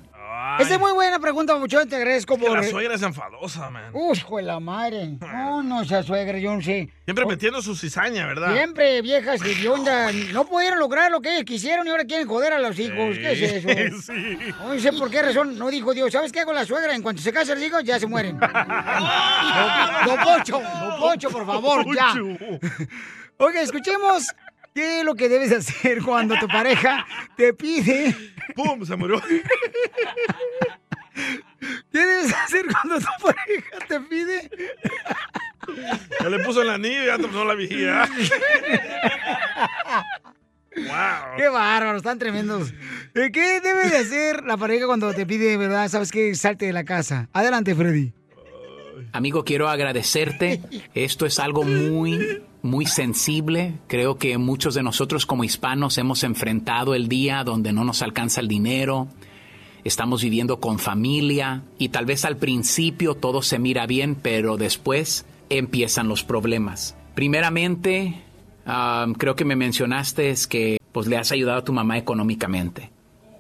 [0.60, 2.58] Esa es muy buena pregunta, mucho te agradezco Que por...
[2.58, 3.92] la suegra es enfadosa, man.
[3.94, 5.18] Uf, hijo de la madre.
[5.20, 6.90] No, no, esa suegra, yo no sé.
[7.06, 8.54] Siempre metiendo su cizaña, ¿verdad?
[8.54, 12.60] Siempre viejas onda, no pudieron lograr lo que ellos quisieron y ahora quieren joder a
[12.60, 13.18] los hijos.
[13.18, 14.04] ¿Qué es eso?
[14.14, 14.38] Sí.
[14.60, 16.12] No sé por qué razón no dijo Dios.
[16.12, 16.94] ¿Sabes qué hago la suegra?
[16.94, 18.38] En cuanto se casan los hijos, ya se mueren.
[18.40, 18.50] Don
[20.06, 22.14] don Pocho, Don Pocho, por favor, ya.
[23.38, 24.28] Oiga, escuchemos
[24.74, 27.06] qué es lo que debes hacer cuando tu pareja
[27.36, 28.16] te pide.
[28.56, 28.86] ¡Pum!
[28.86, 29.22] Se murió.
[31.92, 34.50] ¿Qué debes hacer cuando tu pareja te pide?
[36.20, 38.10] Ya le puso el anillo y ya terminó la vigía.
[40.76, 41.38] wow.
[41.38, 42.74] Qué bárbaros, están tremendos.
[43.16, 46.74] Eh, ¿Qué debe de hacer la pareja cuando te pide, verdad, sabes que salte de
[46.74, 47.30] la casa?
[47.34, 48.14] Adelante, Freddy.
[49.12, 50.62] Amigo, quiero agradecerte.
[50.94, 53.76] Esto es algo muy, muy sensible.
[53.88, 58.42] Creo que muchos de nosotros como hispanos hemos enfrentado el día donde no nos alcanza
[58.42, 59.08] el dinero.
[59.84, 65.26] Estamos viviendo con familia y tal vez al principio todo se mira bien, pero después
[65.50, 66.96] empiezan los problemas.
[67.16, 68.24] Primeramente,
[69.18, 72.92] creo que me mencionaste es que pues le has ayudado a tu mamá económicamente,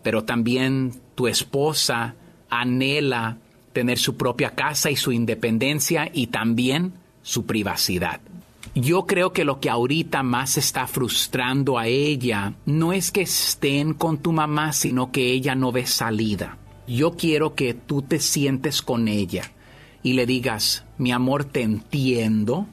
[0.03, 2.15] pero también tu esposa
[2.49, 3.37] anhela
[3.71, 8.19] tener su propia casa y su independencia y también su privacidad.
[8.75, 13.93] Yo creo que lo que ahorita más está frustrando a ella no es que estén
[13.93, 16.57] con tu mamá, sino que ella no ve salida.
[16.87, 19.51] Yo quiero que tú te sientes con ella
[20.01, 22.65] y le digas, mi amor, te entiendo,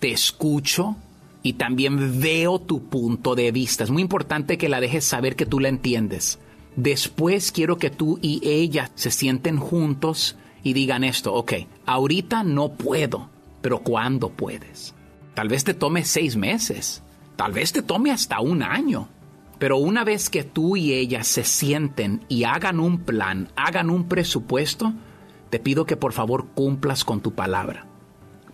[0.00, 0.96] te escucho
[1.42, 3.84] y también veo tu punto de vista.
[3.84, 6.38] Es muy importante que la dejes saber que tú la entiendes.
[6.76, 10.34] Después quiero que tú y ella se sienten juntos
[10.64, 11.52] y digan esto, ok,
[11.84, 13.28] ahorita no puedo,
[13.60, 14.94] pero ¿cuándo puedes?
[15.34, 17.02] Tal vez te tome seis meses,
[17.36, 19.08] tal vez te tome hasta un año,
[19.58, 24.08] pero una vez que tú y ella se sienten y hagan un plan, hagan un
[24.08, 24.92] presupuesto,
[25.48, 27.86] te pido que por favor cumplas con tu palabra,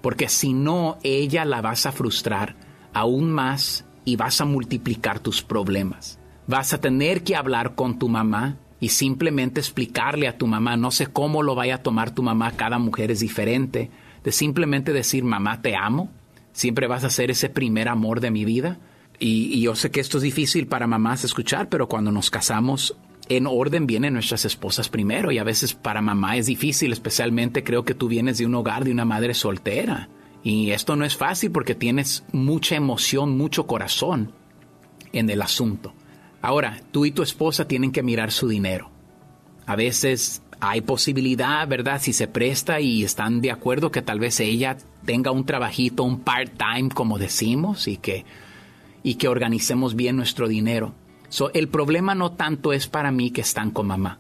[0.03, 2.57] porque si no, ella la vas a frustrar
[2.93, 6.19] aún más y vas a multiplicar tus problemas.
[6.47, 10.93] Vas a tener que hablar con tu mamá y simplemente explicarle a tu mamá, no
[10.93, 13.91] sé cómo lo vaya a tomar tu mamá, cada mujer es diferente,
[14.23, 16.11] de simplemente decir, mamá, te amo,
[16.59, 18.81] siempre vas a ser ese primer amor de mi vida.
[19.21, 22.97] Y, yo sé que esto es difícil para mamás escuchar, pero cuando nos casamos,
[23.29, 27.85] en orden vienen nuestras esposas primero y a veces para mamá es difícil, especialmente creo
[27.85, 30.09] que tú vienes de un hogar de una madre soltera.
[30.43, 34.33] Y esto no es fácil porque tienes mucha emoción, mucho corazón
[35.13, 35.95] en el asunto.
[36.43, 38.91] Ahora, tú y tu esposa tienen que mirar su dinero.
[39.65, 42.01] A veces hay posibilidad, ¿verdad?
[42.01, 46.21] Si se presta y están de acuerdo que tal vez ella tenga un trabajito, un
[46.21, 48.25] part-time, como decimos, y que,
[49.03, 50.95] y que organicemos bien nuestro dinero.
[51.29, 54.19] So, el problema no tanto es para mí que están con mamá.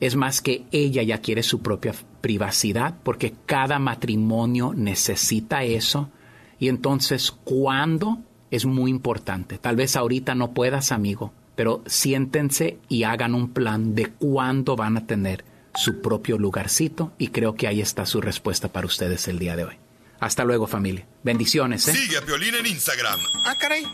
[0.00, 6.10] Es más que ella ya quiere su propia privacidad porque cada matrimonio necesita eso.
[6.58, 8.18] Y entonces, ¿cuándo?
[8.50, 9.58] Es muy importante.
[9.58, 14.96] Tal vez ahorita no puedas, amigo, pero siéntense y hagan un plan de cuándo van
[14.96, 19.38] a tener su propio lugarcito y creo que ahí está su respuesta para ustedes el
[19.38, 19.76] día de hoy.
[20.20, 21.06] Hasta luego familia.
[21.22, 21.86] Bendiciones.
[21.88, 21.94] ¿eh?
[21.94, 23.20] Sigue a Piolín en Instagram.
[23.44, 23.84] Ah, caray.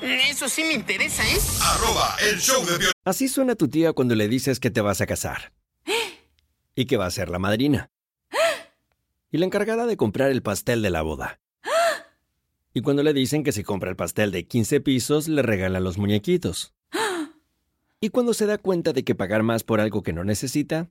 [0.00, 1.38] Eso sí me interesa, ¿eh?
[1.60, 2.92] Arroba el show de Piolín.
[3.04, 5.52] Así suena tu tía cuando le dices que te vas a casar.
[6.74, 7.90] Y que va a ser la madrina.
[9.30, 11.40] Y la encargada de comprar el pastel de la boda.
[12.74, 15.98] Y cuando le dicen que si compra el pastel de 15 pisos, le regalan los
[15.98, 16.74] muñequitos.
[18.00, 20.90] Y cuando se da cuenta de que pagar más por algo que no necesita,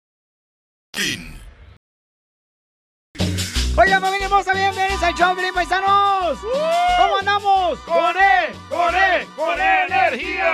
[3.77, 6.37] Oigan, familia hermosa, bienvenidos al show, Pelín Paisanos.
[6.39, 7.79] ¿Cómo andamos?
[7.79, 8.51] ¡Con E!
[8.69, 9.25] ¡Con E!
[9.35, 10.53] ¡Con energía!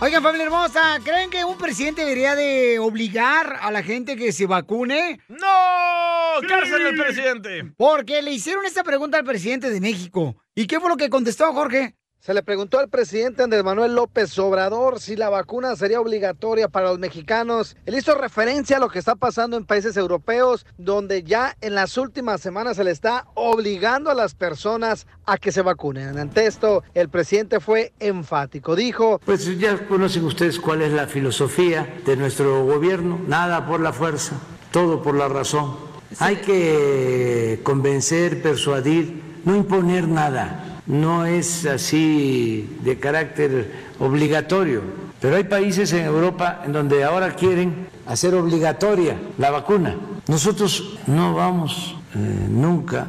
[0.00, 4.46] Oigan, familia hermosa, ¿creen que un presidente debería de obligar a la gente que se
[4.46, 5.20] vacune?
[5.28, 6.46] ¡No!
[6.46, 7.72] ¡Cárcel del presidente!
[7.76, 10.36] Porque le hicieron esta pregunta al presidente de México.
[10.54, 11.94] ¿Y qué fue lo que contestó, Jorge?
[12.20, 16.88] Se le preguntó al presidente Andrés Manuel López Obrador si la vacuna sería obligatoria para
[16.88, 17.76] los mexicanos.
[17.86, 21.96] Él hizo referencia a lo que está pasando en países europeos, donde ya en las
[21.96, 26.18] últimas semanas se le está obligando a las personas a que se vacunen.
[26.18, 28.74] Ante esto, el presidente fue enfático.
[28.74, 33.20] Dijo, Pues ya conocen ustedes cuál es la filosofía de nuestro gobierno.
[33.28, 34.36] Nada por la fuerza,
[34.72, 35.76] todo por la razón.
[36.18, 40.75] Hay que convencer, persuadir, no imponer nada.
[40.86, 44.82] No es así de carácter obligatorio.
[45.20, 49.96] Pero hay países en Europa en donde ahora quieren hacer obligatoria la vacuna.
[50.28, 53.08] Nosotros no vamos eh, nunca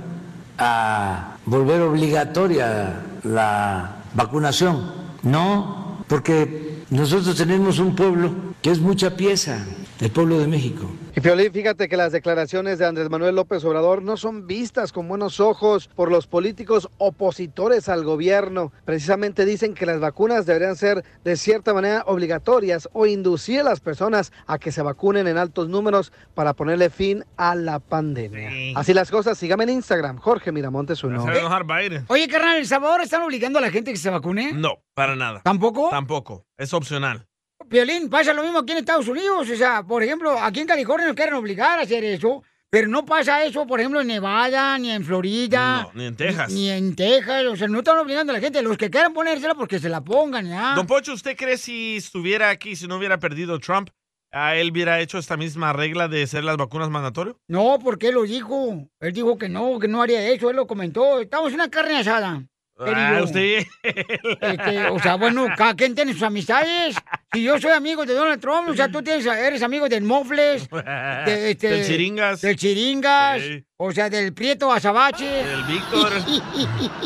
[0.58, 4.92] a volver obligatoria la vacunación.
[5.24, 9.66] No, porque nosotros tenemos un pueblo que es mucha pieza,
[10.00, 10.90] el pueblo de México.
[11.18, 15.08] Y Piolín, fíjate que las declaraciones de Andrés Manuel López Obrador no son vistas con
[15.08, 18.72] buenos ojos por los políticos opositores al gobierno.
[18.86, 23.80] Precisamente dicen que las vacunas deberían ser de cierta manera obligatorias o inducir a las
[23.80, 28.78] personas a que se vacunen en altos números para ponerle fin a la pandemia.
[28.80, 31.24] Así las cosas, sígame en Instagram, Jorge Miramontes uno.
[31.24, 32.06] Se va a enojar Biden.
[32.10, 34.54] Oye, carnal, ¿El Salvador están obligando a la gente que se vacune?
[34.54, 35.42] No, para nada.
[35.42, 35.90] ¿Tampoco?
[35.90, 36.46] Tampoco.
[36.60, 37.26] Es opcional.
[37.66, 39.50] Violín, pasa lo mismo aquí en Estados Unidos.
[39.50, 42.44] O sea, por ejemplo, aquí en California nos quieren obligar a hacer eso.
[42.70, 45.84] Pero no pasa eso, por ejemplo, en Nevada, ni en Florida.
[45.84, 46.52] No, ni en Texas.
[46.52, 47.46] Ni en Texas.
[47.46, 48.62] O sea, no están obligando a la gente.
[48.62, 50.74] Los que quieran ponérsela porque se la pongan, ¿ya?
[50.76, 53.90] Don Pocho, ¿usted cree si estuviera aquí, si no hubiera perdido Trump,
[54.34, 57.38] a él hubiera hecho esta misma regla de ser las vacunas mandatorias?
[57.48, 58.90] No, porque él lo dijo.
[59.00, 60.50] Él dijo que no, que no haría eso.
[60.50, 61.22] Él lo comentó.
[61.22, 62.44] Estamos en una carne asada.
[62.80, 63.66] Ah, usted.
[63.82, 66.98] Este, o sea, bueno, cada quien tiene sus amistades.
[67.34, 70.70] Si yo soy amigo de Donald Trump, o sea, tú tienes, eres amigo del Mofles,
[70.70, 72.40] de, este, Del Chiringas.
[72.42, 73.66] Del Chiringas, Sí.
[73.76, 75.42] o sea, del Prieto Azabache.
[75.42, 76.12] El Víctor,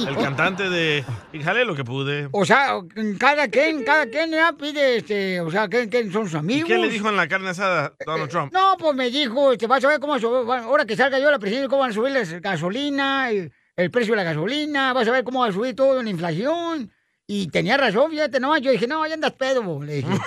[0.07, 1.03] el cantante de
[1.34, 2.29] Híjale lo que pude.
[2.34, 2.79] O sea,
[3.19, 6.67] cada quien, cada quien ya pide, este, o sea, ¿quién, quién son sus ¿Y amigos?
[6.67, 8.53] qué le dijo en la carne asada Donald Trump?
[8.53, 11.67] No, pues me dijo, este, vas a ver cómo ahora que salga yo la presidencia,
[11.67, 15.23] cómo van a subir la gasolina, el, el precio de la gasolina, vas a ver
[15.23, 16.91] cómo va a subir todo en la inflación.
[17.27, 20.07] Y tenía razón, fíjate, no, yo dije, no, ya andas pedo, le dije.
[20.10, 20.19] Don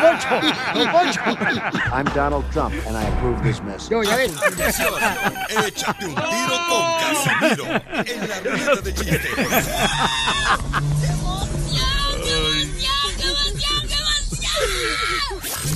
[0.00, 0.28] Poncho,
[0.74, 1.20] Don Poncho.
[1.92, 3.90] I'm Donald Trump, and I approve this message.
[3.90, 4.32] Yo, ya ves.
[5.66, 7.66] Échate un tiro con Casimiro
[8.06, 10.42] en la ruleta de chistes.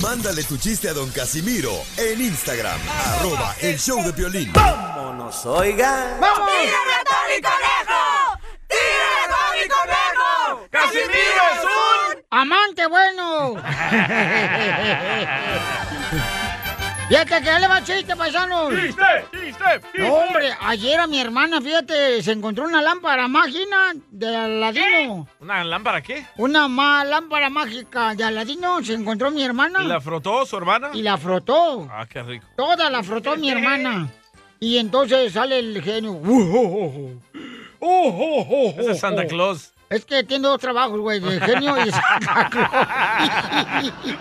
[0.01, 2.79] Mándale tu chiste a don Casimiro en Instagram,
[3.17, 4.51] arroba el show de violín.
[4.53, 6.19] ¡Vámonos, oigan!
[6.19, 6.49] ¡Vamos!
[6.49, 8.39] ¡Tírame a Tony Conejo!
[8.67, 10.67] ¡Tírame a Tony Conejo!
[10.87, 13.55] ¡Casimiro es un amante bueno!
[17.09, 18.73] Fíjate que le va chiste, paisanos.
[18.73, 19.03] ¡Chiste!
[19.31, 19.81] ¡Chiste!
[19.99, 25.25] No, hombre, ayer a mi hermana, fíjate, se encontró una lámpara mágica de Aladino.
[25.39, 26.25] ¿Una lámpara qué?
[26.35, 29.83] Una ma- lámpara mágica de Aladino se encontró mi hermana.
[29.83, 30.89] ¿Y la frotó su hermana?
[30.93, 31.87] Y la frotó.
[31.89, 32.45] Ah, qué rico.
[32.57, 34.09] Toda la frotó mi hermana.
[34.59, 36.11] Y entonces sale el genio.
[36.11, 37.21] "Uh, oh, oh, oh.
[37.79, 39.27] Oh, oh, oh, Ese es Santa oh".
[39.29, 39.71] Claus.
[39.89, 42.67] Es que tiene dos trabajos, güey, de genio y Claus.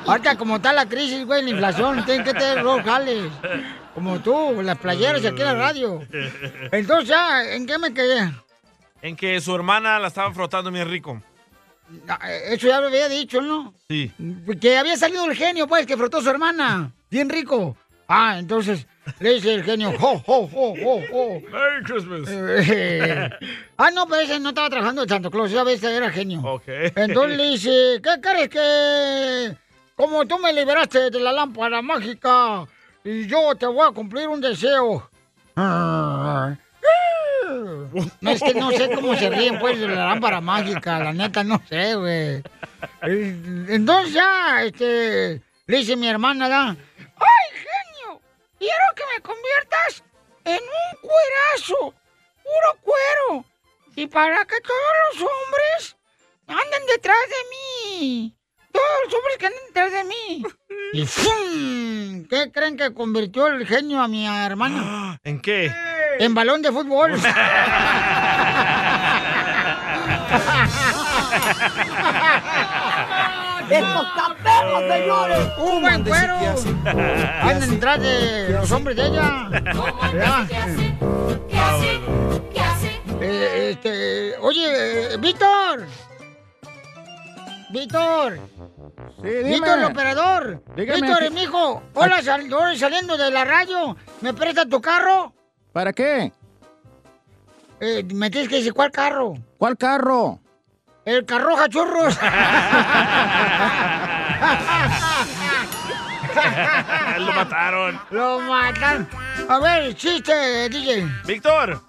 [0.07, 3.33] Ahorita como está la crisis, güey, la inflación, tienen que tener dos jales.
[3.95, 6.03] Como tú, las playeras y aquí en la radio.
[6.71, 8.33] Entonces, ya, ¿en qué me quedé?
[9.03, 11.21] En que su hermana la estaba frotando bien rico.
[12.09, 13.73] Ah, Eso ya lo había dicho, ¿no?
[13.89, 14.13] Sí.
[14.61, 16.93] Que había salido el genio, pues, que frotó a su hermana.
[17.11, 17.77] Bien rico.
[18.09, 18.87] Ah, entonces
[19.19, 21.41] le dice el genio, ¡ho, ho, ho, ho, ho!
[21.51, 22.29] Merry Christmas.
[22.29, 23.31] Eh,
[23.77, 26.41] ah, no, pero ese no estaba trabajando de Santo Claus, esa vez era genio.
[26.41, 26.65] Ok.
[26.95, 29.57] Entonces le dice, ¿qué crees que...
[29.97, 32.67] Como tú me liberaste de la lámpara mágica
[33.03, 35.11] y yo te voy a cumplir un deseo?
[35.57, 36.57] No,
[38.31, 40.99] es que no sé cómo se ríen, pues, de la lámpara mágica.
[40.99, 42.43] La neta, no sé, güey.
[43.03, 45.41] Eh, Entonces ya, este...
[45.67, 46.69] Le dice mi hermana, ¿da?
[46.69, 46.77] ¡Ay!
[48.67, 50.03] Quiero que me conviertas
[50.45, 51.95] en un cuerazo.
[52.43, 53.45] Puro cuero.
[53.95, 55.97] Y para que todos los hombres
[56.49, 58.35] anden detrás de mí.
[58.73, 60.43] Todos los hombres que anden detrás de mí.
[60.93, 62.27] Y ¡fum!
[62.29, 65.21] ¿Qué creen que convirtió el genio a mi hermana?
[65.25, 65.73] ¿En qué?
[66.19, 67.13] En balón de fútbol.
[73.71, 74.07] ¡Estos
[74.43, 75.39] perros, señores!
[75.59, 76.37] ¡Un buen cuero!
[77.43, 79.49] Andan detrás de los hombres de ella.
[80.15, 80.47] Ya.
[83.21, 85.85] Eh, este, oye, eh, Víctor.
[87.71, 88.39] Víctor.
[89.23, 89.43] dime.
[89.45, 90.63] Víctor, el operador.
[90.77, 91.83] Dígame, Víctor, ¿qué- mi hijo.
[91.95, 93.97] Hola, sal- hola, saliendo de la radio.
[94.21, 95.33] ¿Me presta tu carro?
[95.73, 96.33] ¿Para qué?
[97.81, 99.35] Eh, me tienes que decir cuál carro.
[99.59, 100.39] ¿Cuál carro?
[101.07, 102.19] El carroja churros.
[107.19, 108.01] Lo mataron.
[108.11, 109.09] Lo mataron.
[109.49, 111.09] A ver, chiste, DJ.
[111.25, 111.81] Víctor.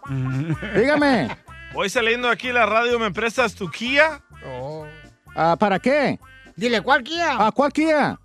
[0.76, 1.36] Dígame.
[1.74, 4.22] Voy saliendo aquí a la radio, ¿me prestas tu Kia?
[5.36, 6.20] Ah, ¿Para qué?
[6.56, 7.48] Dile, ¿cuál Kia?
[7.48, 8.20] ¿A cuál Kia?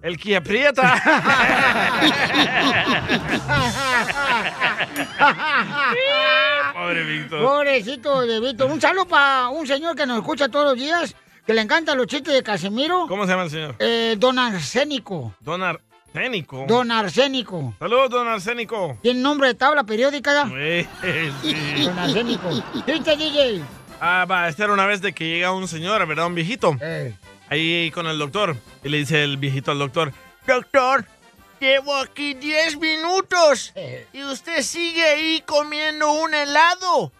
[0.00, 0.94] El Kia Prieta.
[6.88, 7.42] Pobre Víctor.
[7.42, 8.70] Pobrecito de Víctor.
[8.70, 11.14] Un saludo para un señor que nos escucha todos los días,
[11.46, 13.04] que le encantan los chistes de Casimiro.
[13.06, 13.76] ¿Cómo se llama el señor?
[13.78, 15.34] Eh, don Arsénico.
[15.40, 16.64] Don Arsénico.
[16.66, 17.74] Don Arsénico.
[17.78, 18.96] Saludos, don Arsénico.
[19.02, 20.46] Tiene nombre de tabla periódica, ¿ya?
[20.46, 21.82] Sí.
[21.84, 22.48] Don Arsénico.
[22.86, 23.62] ¿Viste, DJ?
[24.00, 26.26] Ah, va, esta era una vez de que llega un señor, ¿verdad?
[26.26, 26.74] Un viejito.
[26.80, 27.14] Eh.
[27.50, 28.56] Ahí con el doctor.
[28.82, 30.14] Y le dice el viejito al doctor,
[30.46, 31.04] doctor,
[31.60, 33.72] llevo aquí 10 minutos
[34.12, 37.12] y usted sigue ahí comiendo un helado.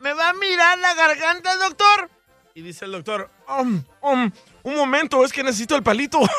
[0.00, 2.10] ¿Me va a mirar la garganta, doctor?
[2.54, 4.30] Y dice el doctor, "Um, um,
[4.64, 6.20] un momento, es que necesito el palito.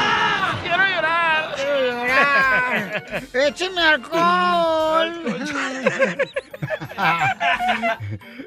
[0.62, 1.41] ¡Quiero llorar!
[1.92, 3.22] ¡Quiero llorar!
[3.32, 5.22] ¡Écheme alcohol!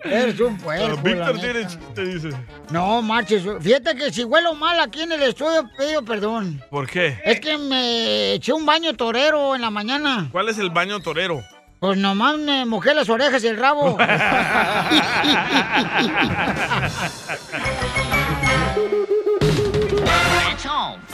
[0.03, 2.29] Eres un puerco, Víctor tiene chiste, dice.
[2.69, 3.43] No, marches.
[3.61, 6.61] Fíjate que si huelo mal aquí en el estudio, pido perdón.
[6.69, 7.19] ¿Por qué?
[7.25, 10.29] Es que me eché un baño torero en la mañana.
[10.31, 11.43] ¿Cuál es el baño torero?
[11.79, 13.97] Pues nomás me mojé las orejas y el rabo.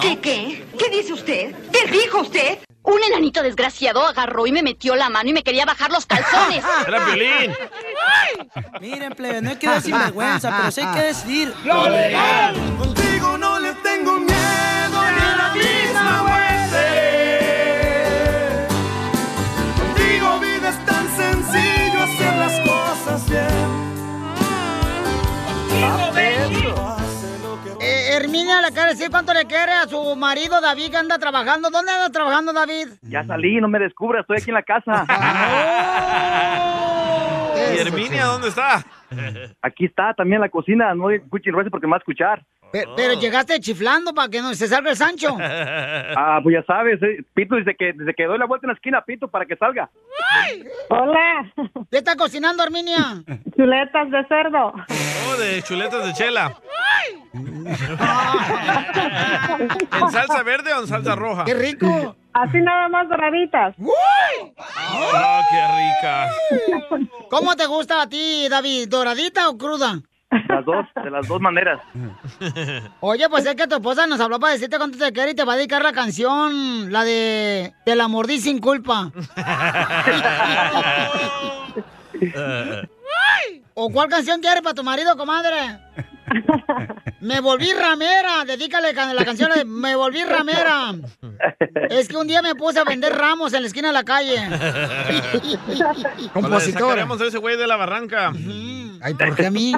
[0.01, 0.65] ¿Qué qué?
[0.79, 1.55] ¿Qué dice usted?
[1.71, 2.57] ¿Qué dijo usted?
[2.83, 6.63] Un enanito desgraciado agarró y me metió la mano y me quería bajar los calzones.
[6.87, 7.53] Era Piolín.
[8.81, 11.53] Miren, plebe, no hay que dar sinvergüenza, pero sí hay que decidir.
[11.63, 12.55] ¡Lo legal!
[12.79, 13.90] Contigo no le tengo
[28.31, 31.69] Herminia le quiere decir cuánto le quiere a su marido David que anda trabajando.
[31.69, 32.87] ¿Dónde anda trabajando David?
[33.01, 35.05] Ya salí, no me descubras, estoy aquí en la casa.
[37.75, 38.85] ¿Y Herminia dónde está?
[39.61, 42.41] Aquí está, también en la cocina, no escuchen ruido porque me va a escuchar.
[42.71, 45.35] Pe- Pero llegaste chiflando para que no se salga el Sancho.
[46.13, 48.73] Ah, pues ya sabes, eh, Pito, desde que, desde que doy la vuelta en la
[48.75, 49.89] esquina, Pito, para que salga.
[50.89, 51.51] Hola.
[51.89, 53.23] ¿Qué está cocinando, Herminia?
[53.57, 54.73] Chuletas de cerdo.
[55.27, 56.55] Oh, de chuletas de chela.
[57.33, 57.77] ¿En
[60.11, 61.45] salsa verde o en salsa roja?
[61.45, 62.17] ¡Qué rico!
[62.33, 63.73] Así nada más doraditas.
[63.79, 66.35] ¡Oh, qué ricas!
[67.29, 68.89] ¿Cómo te gusta a ti, David?
[68.89, 70.01] ¿Doradita o cruda?
[70.47, 71.81] Las dos, de las dos maneras.
[73.01, 75.43] Oye, pues es que tu esposa nos habló para decirte cuánto te quiere y te
[75.43, 79.11] va a dedicar la canción, la de Te la mordí sin culpa.
[83.73, 85.79] ¿O cuál canción quieres para tu marido, comadre?
[87.19, 90.93] Me volví ramera, dedícale ca- la canción de Me volví ramera.
[91.89, 94.37] Es que un día me puse a vender ramos en la esquina de la calle.
[96.33, 96.79] Compositora.
[96.89, 98.31] Sacaremos a ese güey de la barranca.
[99.03, 99.73] Ay, ¿por qué a mí?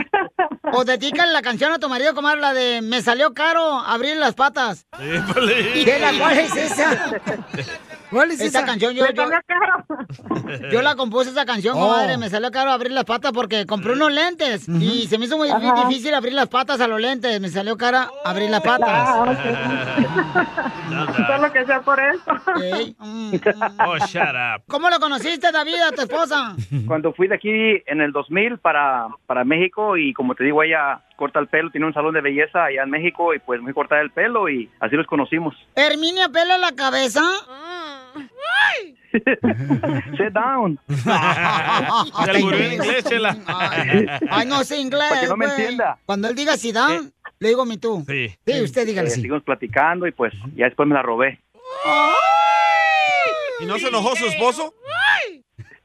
[0.71, 4.33] O dedícale la canción a tu marido, comadre, la de Me salió caro abrir las
[4.35, 4.85] patas.
[4.97, 7.11] ¿Qué, la cuál es esa?
[8.13, 8.65] ¿Cuál es esa?
[8.65, 8.93] canción?
[8.93, 9.83] Yo, Me yo, salió caro.
[10.71, 11.89] yo la compuse esa canción, Oh.
[11.89, 12.17] madre.
[12.17, 15.49] Me salió caro abrir las patas porque compré unos lentes y se me hizo muy
[15.49, 15.85] Ajá.
[15.87, 17.39] difícil abrir las patas a los lentes.
[17.41, 18.89] Me salió cara abrir las patas.
[18.89, 19.35] Ah,
[21.27, 22.31] Solo que sea por eso.
[22.99, 24.63] Oh, shut up.
[24.67, 26.55] ¿Cómo lo conociste, David, a tu esposa?
[26.87, 27.49] Cuando fui de aquí
[27.85, 31.87] en el 2000 para, para México y como te digo, ella corta el pelo, tiene
[31.87, 34.49] un salón de belleza allá en México y pues me fui a cortar el pelo
[34.49, 35.55] y así los conocimos.
[35.75, 37.21] ¿Herminia pela la cabeza?
[39.13, 40.79] Sit down.
[42.25, 43.37] Se en inglés, chela.
[44.29, 45.09] Ay, no sé inglés.
[45.09, 45.59] Para que no me güey.
[45.59, 45.97] entienda.
[46.05, 48.03] Cuando él diga sit down, le digo mi tú.
[48.07, 48.35] Sí.
[48.45, 49.21] Sí, usted dígale Eh, sí.
[49.21, 51.39] Seguimos platicando y pues ya después me la robé.
[53.59, 54.73] ¿Y no se enojó su esposo?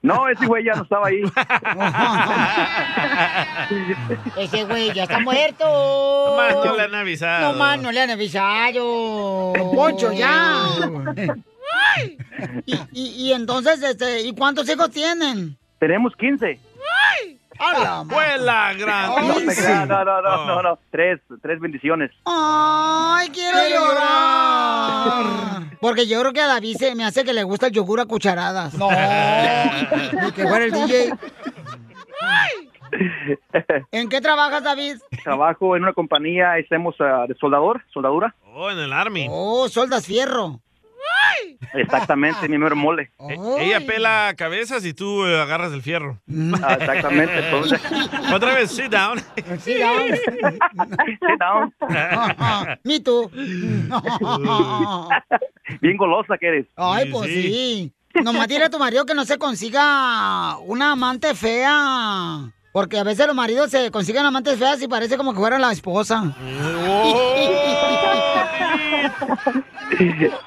[0.00, 1.22] No, ese güey ya no estaba ahí.
[4.36, 6.34] Ese güey ya está muerto.
[6.36, 7.52] Más no le han avisado.
[7.52, 9.52] No más, no le han avisado.
[9.74, 10.62] Poncho, ya.
[12.66, 15.56] Y, y, y entonces, este, ¿y cuántos hijos tienen?
[15.78, 16.58] Tenemos 15.
[17.58, 20.78] ¡A la ¡Abuela No, no, no, no, no, no.
[20.90, 22.12] Tres, tres bendiciones.
[22.24, 25.62] ¡Ay, quiero llorar!
[25.80, 28.06] Porque yo creo que a David se me hace que le gusta el yogur a
[28.06, 28.74] cucharadas.
[28.74, 28.88] No,
[30.22, 31.12] ni que fuera el DJ.
[33.92, 34.96] ¿En qué trabajas, David?
[35.24, 38.34] Trabajo en una compañía, hacemos ah, de soldador, soldadura.
[38.54, 39.26] Oh, en el Army.
[39.30, 40.60] Oh, soldas fierro.
[41.74, 43.10] Exactamente, mi mero mole.
[43.28, 46.18] E- Ella pela cabezas y tú eh, agarras el fierro.
[46.62, 47.80] Ah, exactamente, entonces.
[48.34, 49.18] Otra vez, sit down.
[49.60, 50.14] Sit down.
[50.14, 51.72] Sit down.
[52.84, 53.30] Me too.
[55.80, 56.66] Bien golosa que eres.
[56.76, 57.92] Ay, pues sí.
[58.22, 62.50] Nomás dile a tu marido que no se consiga una amante fea.
[62.72, 65.72] Porque a veces los maridos se consiguen amantes feas y parece como que fuera la
[65.72, 66.34] esposa.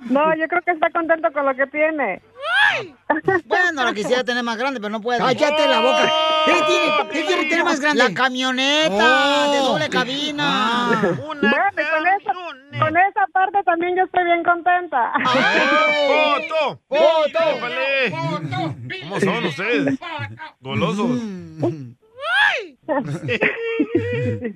[0.00, 2.20] No, yo creo que está contento con lo que tiene.
[3.44, 5.20] Bueno, la quisiera tener más grande, pero no puede.
[5.20, 6.10] Cállate la boca.
[6.46, 7.08] ¿Qué tiene?
[7.12, 8.02] ¿Qué quiere tener más grande?
[8.02, 10.98] La camioneta de doble cabina.
[11.00, 11.44] Bueno, y
[11.90, 12.32] con esa,
[12.80, 15.12] con esa parte también yo estoy bien contenta.
[16.08, 16.80] ¡Foto!
[16.88, 17.38] ¡Foto!
[19.02, 19.98] ¿Cómo son ustedes?
[20.60, 21.20] Golosos.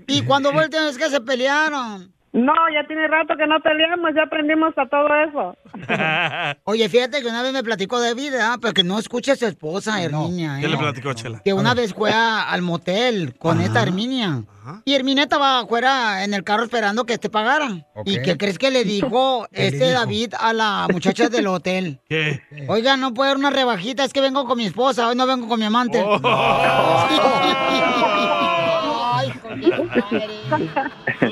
[0.08, 2.12] ¿Y cuando última vez que se pelearon?
[2.38, 5.56] No, ya tiene rato que no peleamos, ya aprendimos a todo eso.
[6.64, 9.46] Oye, fíjate que una vez me platicó de vida, pero que no escucha a su
[9.46, 10.58] esposa, Herminia.
[10.60, 10.68] ¿Qué ¿eh?
[10.68, 11.40] le platicó, Chela?
[11.42, 14.42] Que una vez fue a- al motel con esta Herminia.
[14.84, 17.86] Y Herminia estaba afuera en el carro esperando que te pagaran.
[18.04, 20.00] ¿Y qué crees que le dijo ¿Qué le este dijo?
[20.00, 22.00] David a la muchacha del hotel?
[22.08, 22.42] ¿Qué?
[22.68, 25.48] Oiga, no puede dar una rebajita, es que vengo con mi esposa, hoy no vengo
[25.48, 26.04] con mi amante.
[29.18, 29.32] Ay,
[29.78, 29.88] Un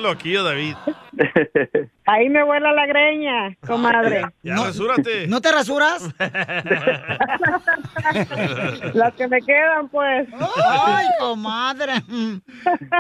[0.00, 0.76] loquillo, David.
[2.06, 4.24] Ahí me vuela la greña, comadre.
[4.42, 5.26] Ya, rasúrate.
[5.26, 6.10] ¿No te rasuras?
[8.94, 10.28] Las que me quedan, pues.
[10.66, 11.94] Ay, comadre.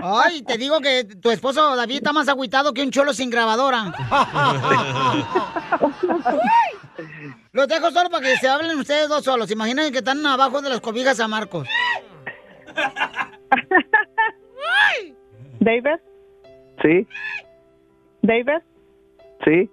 [0.02, 3.92] Ay, te digo que tu esposo David está más agüitado que un cholo sin grabadora.
[7.52, 9.50] Los dejo solo para que se hablen ustedes dos solos.
[9.50, 11.68] Imaginen que están abajo de las cobijas a Marcos.
[15.60, 16.00] David,
[16.82, 17.06] Sí,
[18.22, 18.62] David,
[19.44, 19.70] sí,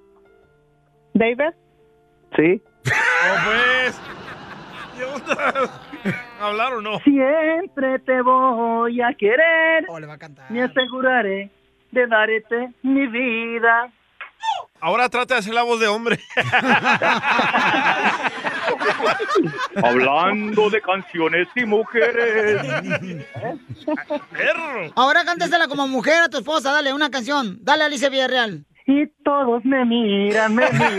[1.13, 1.53] David.
[2.35, 2.61] sí.
[2.85, 3.99] Oh, pues.
[6.41, 6.99] ¿Hablar o no?
[6.99, 9.85] Siempre te voy a querer.
[10.49, 11.49] Me aseguraré
[11.91, 13.91] de darte mi vida.
[14.79, 16.19] Ahora trata de hacer la voz de hombre.
[19.83, 22.61] Hablando de canciones y mujeres.
[24.95, 26.71] Ahora cántesela como mujer a tu esposa.
[26.71, 27.57] Dale una canción.
[27.61, 28.65] Dale, Alicia Villarreal.
[28.93, 30.89] Y todos me miran, me miran.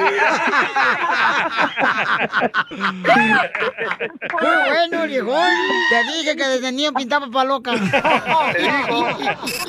[4.40, 5.50] Muy bueno, viejón.
[5.90, 7.72] Te dije que desde niño pintaba pa' loca.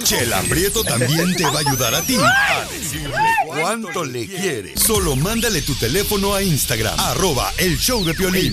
[0.03, 4.79] Chela Prieto también te va a ayudar a ti a decirle cuánto le quieres.
[4.79, 8.52] Solo mándale tu teléfono a Instagram, arroba el show de Piolín.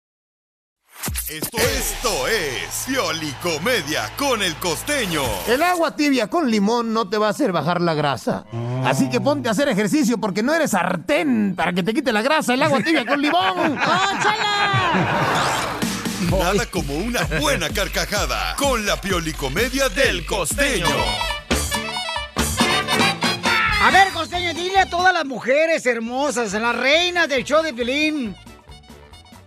[1.27, 5.23] Esto, esto es Piolicomedia con el costeño.
[5.47, 8.45] El agua tibia con limón no te va a hacer bajar la grasa.
[8.85, 12.21] Así que ponte a hacer ejercicio porque no eres sartén para que te quite la
[12.21, 13.75] grasa el agua tibia con limón.
[16.29, 20.85] Nada como una buena carcajada con la Piolicomedia del costeño.
[23.83, 27.73] A ver, costeño, dile a todas las mujeres hermosas, a las reinas del show de
[27.73, 28.35] Pelín.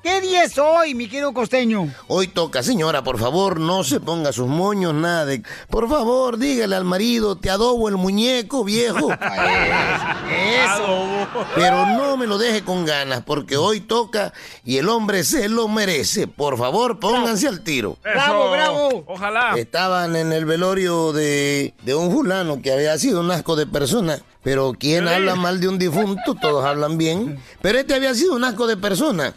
[0.04, 1.88] ¿Qué día es hoy, mi querido costeño?
[2.08, 5.42] Hoy toca, señora, por favor, no se ponga sus moños, nada de...
[5.70, 9.10] Por favor, dígale al marido, te adobo el muñeco, viejo.
[10.30, 11.26] Eso.
[11.54, 15.68] Pero no me lo deje con ganas, porque hoy toca y el hombre se lo
[15.68, 16.26] merece.
[16.26, 17.96] Por favor, pónganse al tiro.
[18.02, 19.04] Bravo, bravo.
[19.06, 19.54] Ojalá.
[19.56, 24.20] Estaban en el velorio de, de un fulano que había sido un asco de persona.
[24.42, 26.34] Pero ¿quién habla mal de un difunto?
[26.34, 27.38] Todos hablan bien.
[27.62, 29.32] Pero este había sido un asco de persona.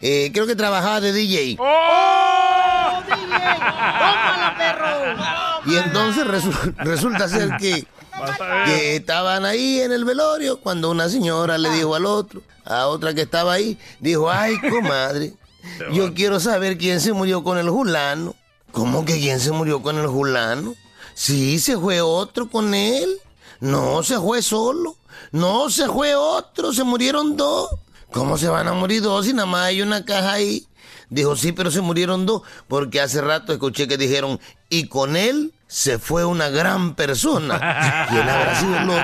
[0.00, 1.56] Eh, creo que trabajaba de DJ.
[1.58, 3.18] ¡Oh, DJ!
[3.18, 5.70] ¡Tómala, perro!
[5.72, 7.86] Y entonces resu- resulta ser que,
[8.64, 13.12] que estaban ahí en el velorio cuando una señora le dijo al otro, a otra
[13.14, 15.34] que estaba ahí, dijo, ay, comadre,
[15.92, 18.34] yo quiero saber quién se murió con el julano.
[18.72, 20.74] ¿Cómo que quién se murió con el julano?
[21.14, 23.18] Sí, se fue otro con él.
[23.60, 24.96] No, se fue solo.
[25.32, 27.70] No, se fue otro, se murieron dos.
[28.12, 30.66] ¿Cómo se van a morir dos si nada más hay una caja ahí?
[31.10, 34.38] Dijo, sí, pero se murieron dos, porque hace rato escuché que dijeron,
[34.68, 38.06] y con él se fue una gran persona.
[38.10, 39.00] ¿Quién habrá sido loco?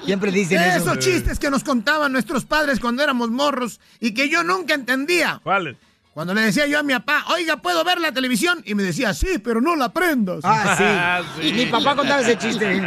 [0.04, 0.92] Siempre dicen eso.
[0.92, 5.40] Esos chistes que nos contaban nuestros padres cuando éramos morros y que yo nunca entendía.
[5.42, 5.76] ¿Cuáles?
[6.14, 8.62] Cuando le decía yo a mi papá, oiga, ¿puedo ver la televisión?
[8.64, 10.40] Y me decía, sí, pero no la prendas.
[10.44, 11.48] Ah, sí.
[11.48, 12.82] Y mi papá contaba ese chiste.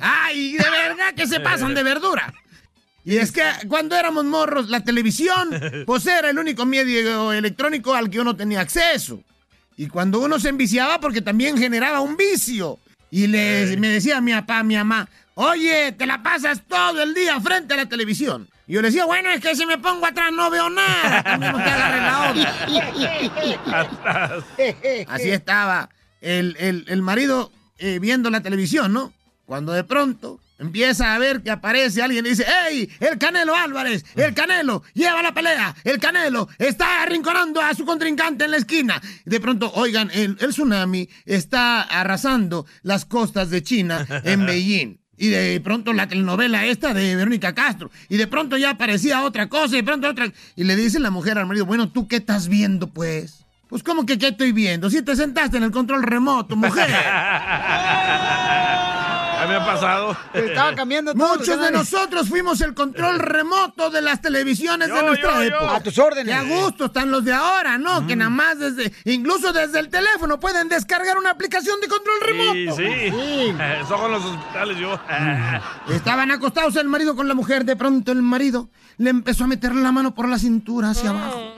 [0.00, 2.32] Ay, de verdad que se pasan de verdura.
[3.04, 5.48] Y es que cuando éramos morros, la televisión,
[5.86, 9.22] pues era el único medio electrónico al que uno tenía acceso.
[9.76, 12.78] Y cuando uno se enviciaba, porque también generaba un vicio.
[13.10, 17.02] Y le, me decía a mi papá, a mi mamá, oye, te la pasas todo
[17.02, 18.46] el día frente a la televisión.
[18.68, 21.18] Y yo le decía, bueno, es que si me pongo atrás no veo nada.
[21.20, 22.54] Agarre la onda.
[25.08, 25.88] Así estaba
[26.20, 29.12] el, el- el marido eh, viendo la televisión, ¿no?
[29.46, 32.88] Cuando de pronto empieza a ver que aparece alguien y dice, ¡Ey!
[33.00, 38.44] El Canelo Álvarez, el Canelo, lleva la pelea, el Canelo está arrinconando a su contrincante
[38.44, 39.00] en la esquina.
[39.24, 45.00] De pronto, oigan, el, el tsunami está arrasando las costas de China en Beijing.
[45.16, 47.90] Y de pronto la telenovela esta de Verónica Castro.
[48.08, 50.32] Y de pronto ya aparecía otra cosa, y de pronto otra.
[50.56, 53.44] Y le dice la mujer al marido, bueno, ¿tú qué estás viendo, pues?
[53.68, 54.88] Pues, ¿cómo que qué estoy viendo?
[54.90, 56.88] Si te sentaste en el control remoto, mujer.
[59.50, 60.16] Me ha pasado.
[60.32, 61.28] Estaba cambiando todo.
[61.38, 65.56] Muchos de nosotros fuimos el control remoto de las televisiones de nuestra yo, yo.
[65.56, 65.76] época.
[65.76, 66.26] A tus órdenes.
[66.34, 68.06] Que a gusto están los de ahora, ¿no?
[68.06, 72.26] Que nada más desde, incluso desde el teléfono pueden descargar una aplicación de control Sí,
[72.26, 72.76] remoto.
[72.76, 73.54] sí.
[73.82, 74.98] Eso con los hospitales yo.
[75.88, 77.64] Estaban acostados el marido con la mujer.
[77.64, 81.54] De pronto el marido le empezó a meter la mano por la cintura hacia abajo.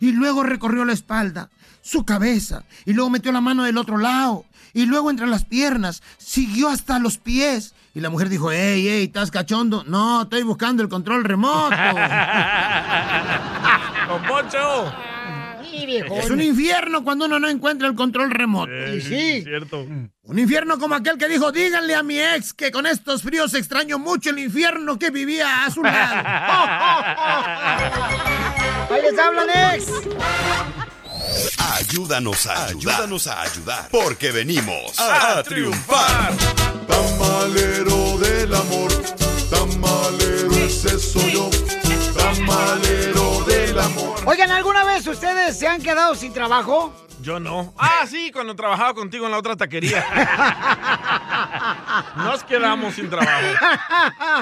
[0.00, 1.50] Y luego recorrió la espalda,
[1.82, 2.64] su cabeza.
[2.84, 4.44] Y luego metió la mano del otro lado.
[4.78, 6.04] Y luego entre las piernas.
[6.18, 7.74] Siguió hasta los pies.
[7.94, 9.82] Y la mujer dijo, ey, ey, ¿estás cachondo?
[9.88, 11.74] No, estoy buscando el control remoto.
[14.08, 14.94] ¡Con Poncho!
[15.72, 18.70] es un infierno cuando uno no encuentra el control remoto.
[18.72, 19.80] Eh, sí, cierto.
[19.80, 23.98] Un infierno como aquel que dijo, díganle a mi ex que con estos fríos extraño
[23.98, 26.22] mucho el infierno que vivía a su lado.
[28.94, 29.90] ¡Ahí les hablan, ex!
[31.76, 32.94] Ayúdanos a ayudar.
[32.94, 33.88] Ayúdanos a ayudar.
[33.90, 36.34] Porque venimos a, triunfar.
[36.86, 38.90] Tamalero del amor,
[39.50, 41.50] tamalero ese soy yo,
[42.16, 44.20] tamalero del amor.
[44.24, 46.94] Oigan, ¿alguna vez ustedes se han quedado sin trabajo?
[47.20, 47.74] Yo no.
[47.76, 50.04] Ah, sí, cuando trabajaba contigo en la otra taquería.
[52.16, 53.46] Nos quedamos sin trabajo.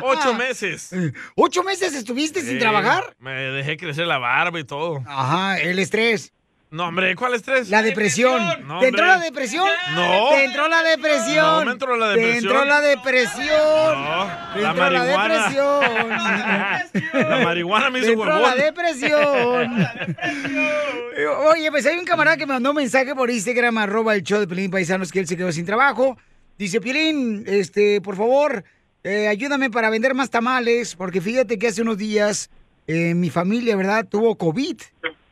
[0.02, 0.90] Ocho meses.
[1.34, 3.16] ¿Ocho meses estuviste sin trabajar?
[3.18, 5.02] Me dejé crecer la barba y todo.
[5.06, 6.32] Ajá, el estrés.
[6.68, 7.70] No, hombre, ¿cuál estrés?
[7.70, 8.42] La depresión.
[8.66, 9.68] No, ¿Te entró la depresión?
[9.94, 10.28] No.
[10.30, 11.44] ¿Te entró la depresión?
[11.60, 12.44] No me entró la ¿Te depresión.
[12.52, 14.04] entró la depresión?
[14.04, 15.28] No, ¿Te entró la marihuana.
[15.28, 15.76] depresión?
[17.30, 18.50] La marihuana me Te hizo entró huevón.
[18.58, 19.86] la depresión.
[21.52, 24.40] Oye, pues hay un camarada que me mandó un mensaje por Instagram, arroba el show
[24.40, 26.18] de Pelín Paisanos, que él se quedó sin trabajo.
[26.58, 28.64] Dice, Piolín, este, por favor,
[29.04, 32.50] eh, ayúdame para vender más tamales, porque fíjate que hace unos días
[32.86, 34.06] eh, mi familia, ¿verdad?
[34.08, 34.76] Tuvo COVID.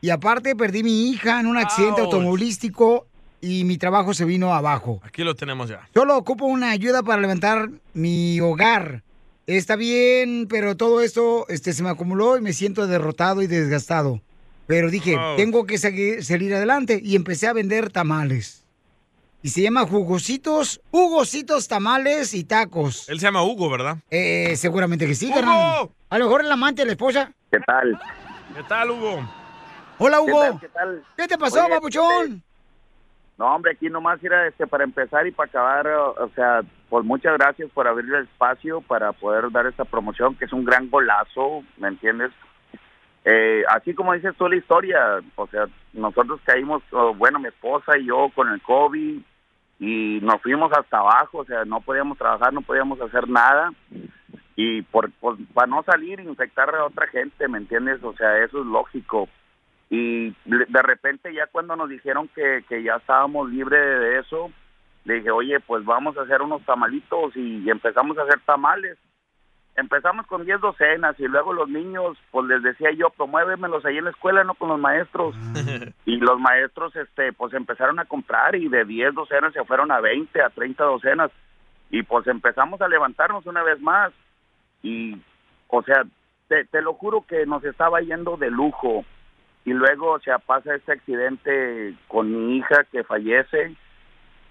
[0.04, 2.12] Y aparte perdí mi hija en un accidente Ouch.
[2.12, 3.06] automovilístico
[3.40, 5.00] y mi trabajo se vino abajo.
[5.02, 5.88] Aquí lo tenemos ya.
[5.94, 9.02] Solo ocupo una ayuda para levantar mi hogar.
[9.46, 14.20] Está bien, pero todo esto este, se me acumuló y me siento derrotado y desgastado.
[14.66, 18.66] Pero dije, tengo que seguir, salir adelante y empecé a vender tamales.
[19.42, 23.08] Y se llama Jugositos, Hugositos Tamales y Tacos.
[23.08, 23.96] Él se llama Hugo, ¿verdad?
[24.10, 25.34] Eh, seguramente que sí, ¡Hugo!
[25.36, 25.88] carnal.
[26.10, 27.32] A lo mejor el amante de la esposa.
[27.50, 27.98] ¿Qué tal?
[28.54, 29.43] ¿Qué tal, Hugo?
[29.98, 30.40] Hola, ¿Qué Hugo.
[30.40, 30.60] tal?
[30.60, 31.04] ¿Qué tal?
[31.16, 32.24] ¿Qué te pasó, Oye, papuchón?
[32.24, 32.40] este,
[33.38, 37.04] No, hombre, aquí nomás era este, para empezar y para acabar, o o sea, pues
[37.04, 40.88] muchas gracias por abrir el espacio para poder dar esta promoción, que es un gran
[40.90, 42.30] golazo, ¿me entiendes?
[43.24, 47.96] Eh, así como dices tú la historia, o sea, nosotros caímos, oh, bueno, mi esposa
[47.96, 49.18] y yo con el COVID
[49.80, 53.72] y nos fuimos hasta abajo, o sea, no podíamos trabajar, no podíamos hacer nada
[54.56, 58.02] y por, por- para no salir e infectar a otra gente, ¿me entiendes?
[58.04, 59.28] O sea, eso es lógico.
[59.90, 64.50] Y de repente ya cuando nos dijeron que, que ya estábamos libres de eso,
[65.04, 68.98] le dije, oye, pues vamos a hacer unos tamalitos y, y empezamos a hacer tamales.
[69.76, 74.04] Empezamos con 10 docenas y luego los niños, pues les decía yo, promuévemelos ahí en
[74.04, 75.34] la escuela, no con los maestros.
[76.06, 80.00] Y los maestros, este, pues empezaron a comprar y de 10 docenas se fueron a
[80.00, 81.30] 20, a 30 docenas.
[81.90, 84.12] Y pues empezamos a levantarnos una vez más.
[84.82, 85.18] Y,
[85.68, 86.04] o sea,
[86.48, 89.04] te, te lo juro que nos estaba yendo de lujo.
[89.64, 93.74] Y luego, o sea, pasa este accidente con mi hija que fallece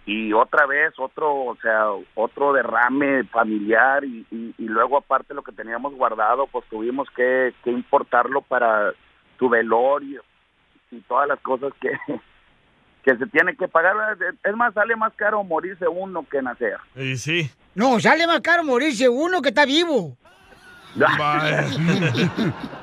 [0.05, 1.85] y otra vez otro, o sea,
[2.15, 7.53] otro derrame familiar y, y, y luego aparte lo que teníamos guardado, pues tuvimos que,
[7.63, 8.91] que importarlo para
[9.39, 10.23] su velorio
[10.91, 11.91] y todas las cosas que,
[13.03, 14.17] que se tiene que pagar.
[14.43, 16.77] Es más, sale más caro morirse uno que nacer.
[16.95, 17.51] Y sí.
[17.75, 20.17] No, sale más caro morirse uno que está vivo.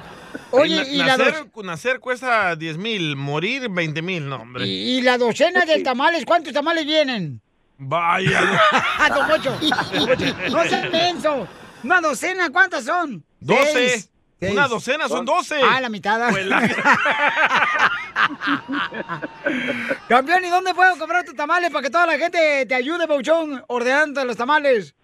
[0.53, 4.37] Oye, Y y na- la nacer, dos- nacer cuesta 10 mil, morir 20 mil, no,
[4.37, 4.67] hombre.
[4.67, 7.41] Y, y la docena de tamales, ¿cuántos tamales vienen?
[7.79, 8.41] Vaya.
[9.15, 11.49] Don Poncho, Don no seas menso.
[11.83, 13.25] Una docena, ¿cuántas son?
[13.41, 13.73] 12.
[13.73, 14.11] Seis.
[14.53, 15.61] Una docena son 12.
[15.63, 16.31] Ah, la mitad.
[16.31, 16.61] Pues la-
[20.09, 23.63] Campeón, ¿y dónde puedo comprar tus tamales para que toda la gente te ayude, Pauchón,
[23.69, 24.95] ordenando los tamales?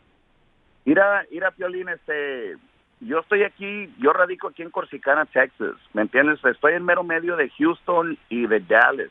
[0.85, 2.57] Mira, mira, Piolín, este,
[3.01, 6.43] yo estoy aquí, yo radico aquí en Corsicana, Texas, ¿me entiendes?
[6.45, 9.11] Estoy en mero medio de Houston y de Dallas,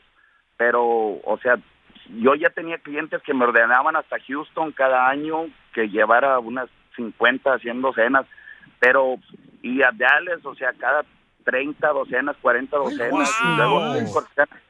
[0.56, 1.58] pero, o sea,
[2.18, 7.58] yo ya tenía clientes que me ordenaban hasta Houston cada año que llevara unas 50,
[7.58, 8.26] 100 docenas,
[8.80, 9.18] pero,
[9.62, 11.04] y a Dallas, o sea, cada
[11.44, 14.60] 30 docenas, 40 docenas, y luego en Corsicana.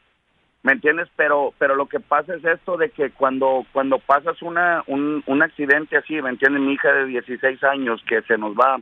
[0.62, 1.09] ¿Me entiendes?
[1.14, 5.43] Pero pero lo que pasa es esto de que cuando cuando pasas una un, un
[5.43, 6.61] accidente así, ¿me entiendes?
[6.61, 8.81] Mi hija de 16 años que se nos va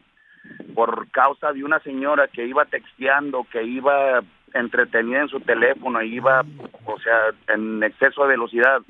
[0.75, 4.23] por causa de una señora que iba texteando, que iba
[4.53, 6.45] entretenida en su teléfono, iba,
[6.85, 8.81] o sea, en exceso de velocidad.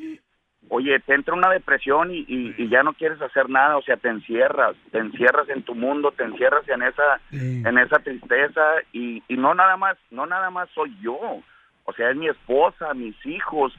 [0.71, 3.97] Oye, te entra una depresión y, y, y ya no quieres hacer nada, o sea,
[3.97, 9.23] te encierras, te encierras en tu mundo, te encierras en esa en esa tristeza y,
[9.29, 11.19] y no nada más, no nada más soy yo,
[11.85, 13.75] o sea, es mi esposa, mis hijos.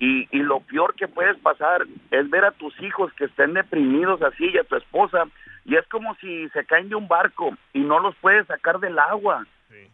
[0.00, 4.22] Y, y lo peor que puedes pasar es ver a tus hijos que estén deprimidos
[4.22, 5.24] así y a tu esposa
[5.68, 8.98] y es como si se caen de un barco y no los puedes sacar del
[8.98, 9.46] agua,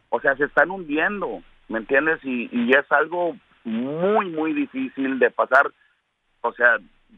[0.09, 2.20] o sea, se están hundiendo, ¿me entiendes?
[2.22, 5.72] Y, y es algo muy, muy difícil de pasar,
[6.43, 6.77] o sea,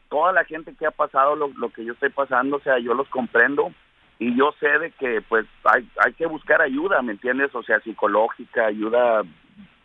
[0.08, 2.94] toda la gente que ha pasado lo, lo que yo estoy pasando, o sea, yo
[2.94, 3.72] los comprendo.
[4.18, 7.54] Y yo sé de que pues hay, hay que buscar ayuda, ¿me entiendes?
[7.54, 9.22] O sea, psicológica, ayuda,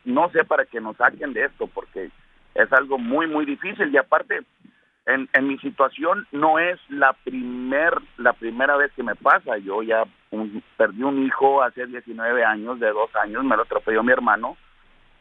[0.05, 2.09] no sé, para que nos saquen de esto, porque
[2.55, 3.93] es algo muy, muy difícil.
[3.93, 4.39] Y aparte,
[5.13, 9.81] en, en mi situación no es la primer la primera vez que me pasa, yo
[9.83, 14.11] ya un- perdí un hijo hace 19 años, de dos años, me lo atropelló mi
[14.11, 14.57] hermano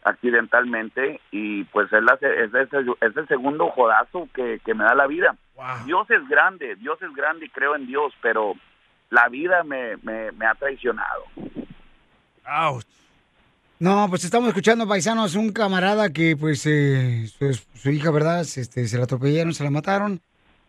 [0.03, 4.95] accidentalmente y pues es, la, es, el, es el segundo jodazo que, que me da
[4.95, 5.36] la vida.
[5.84, 8.55] Dios es grande, Dios es grande y creo en Dios, pero
[9.11, 11.24] la vida me, me, me ha traicionado.
[13.80, 18.42] No, pues estamos escuchando, paisanos, un camarada que, pues, eh, su, su hija, ¿verdad?
[18.42, 20.20] Este, se la atropellaron, se la mataron,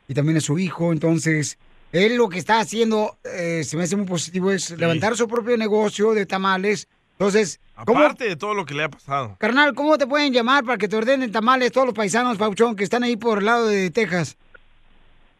[0.07, 1.59] y también es su hijo, entonces,
[1.91, 5.57] él lo que está haciendo, eh, se me hace muy positivo, es levantar su propio
[5.57, 6.87] negocio de tamales.
[7.19, 9.35] Entonces, ¿cómo, Aparte de todo lo que le ha pasado.
[9.39, 12.85] carnal, cómo te pueden llamar para que te ordenen tamales todos los paisanos, Pauchón, que
[12.85, 14.37] están ahí por el lado de Texas?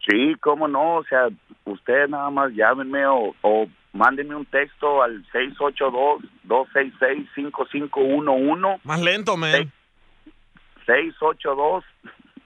[0.06, 1.28] Sí, cómo no, o sea,
[1.64, 5.22] ustedes nada más llámenme o, o mándenme un texto al
[6.46, 8.80] 682-266-5511.
[8.84, 9.70] Más lento, man.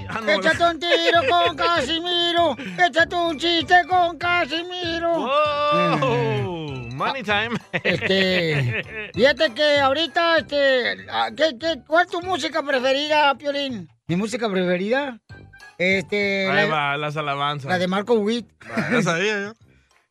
[0.10, 2.56] Ah, Échate un tiro con Casimiro.
[2.88, 5.12] Échate un chiste con Casimiro.
[5.16, 7.52] Oh, money time.
[7.72, 8.84] Este,
[9.14, 13.90] fíjate que ahorita, este, ah, ¿qué, qué, cuál es tu música preferida, Piolín?
[14.08, 15.20] ¿Mi música preferida?
[15.78, 17.70] Este, Ahí la, va, las alabanzas.
[17.70, 18.48] la de Marco Witt.
[18.92, 19.54] Ya sabía yo.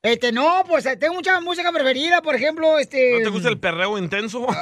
[0.02, 3.18] Este, no, pues eh, tengo mucha música preferida, por ejemplo, este...
[3.18, 4.44] ¿No te gusta el perreo intenso?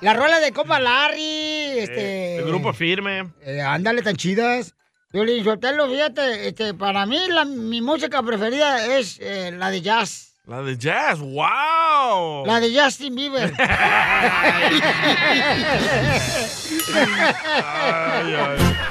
[0.00, 2.36] La rola de Copa Larry, este...
[2.36, 3.32] El grupo firme.
[3.42, 4.76] Eh, ándale, tan chidas.
[5.10, 10.35] Piolín Sotelo, fíjate, este, para mí la, mi música preferida es eh, la de jazz.
[10.46, 12.46] La de jazz, wow.
[12.46, 13.52] La de Justin Bieber.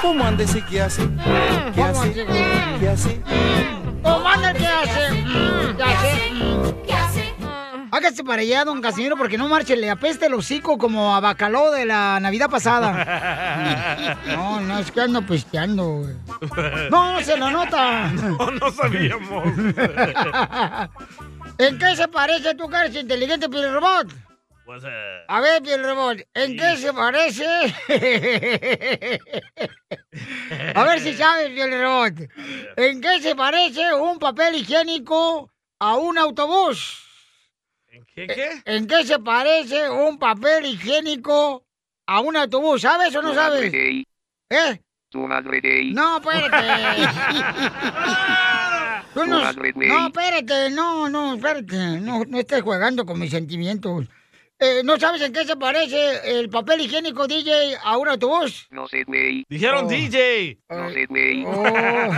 [0.02, 1.04] ¿Cómo anda ese que hace?
[1.04, 1.08] ¿Qué
[1.82, 2.10] ¿Cómo hace?
[2.10, 2.26] hace?
[2.80, 3.22] ¿Qué hace?
[4.04, 5.24] ¿Cómo anda el que hace?
[5.78, 6.34] ¿Qué hace?
[6.86, 7.34] ¿Qué hace?
[7.92, 11.72] Hágase para allá, don Casimiro, porque no marche, le apeste el hocico como a bacalao
[11.72, 14.18] de la Navidad pasada.
[14.28, 16.16] No, no, es que ando pisteando, güey.
[16.92, 18.12] No, no se lo nota.
[18.14, 19.46] No, no sabíamos.
[21.58, 24.08] ¿En qué se parece tu cara inteligente, Piel Robot?
[24.66, 24.92] What's up?
[25.28, 27.46] A ver, Piel Robot, ¿en qué se parece?
[30.76, 32.14] A ver si sabes, Piel Robot.
[32.76, 37.04] ¿En qué se parece un papel higiénico a un autobús?
[38.14, 38.62] ¿Qué, qué?
[38.66, 41.66] ¿En qué se parece un papel higiénico
[42.08, 42.82] a un autobús?
[42.82, 43.72] ¿Sabes o no sabes?
[43.74, 44.82] ¿Eh?
[45.10, 45.94] Tu madre gay.
[45.94, 46.58] No, espérate.
[49.16, 49.40] Tú no,
[49.74, 49.88] güey.
[49.88, 51.78] no, espérate, no, no, espérate.
[52.02, 54.08] No, no estés jugando con mis sentimientos.
[54.60, 58.68] Eh, ¿No sabes en qué se parece el papel higiénico DJ a un autobús?
[58.72, 59.46] No sé, güey.
[59.48, 59.88] Dijeron Oh.
[59.88, 60.60] DJ.
[60.70, 61.46] No sé, güey.
[61.46, 62.12] Oh.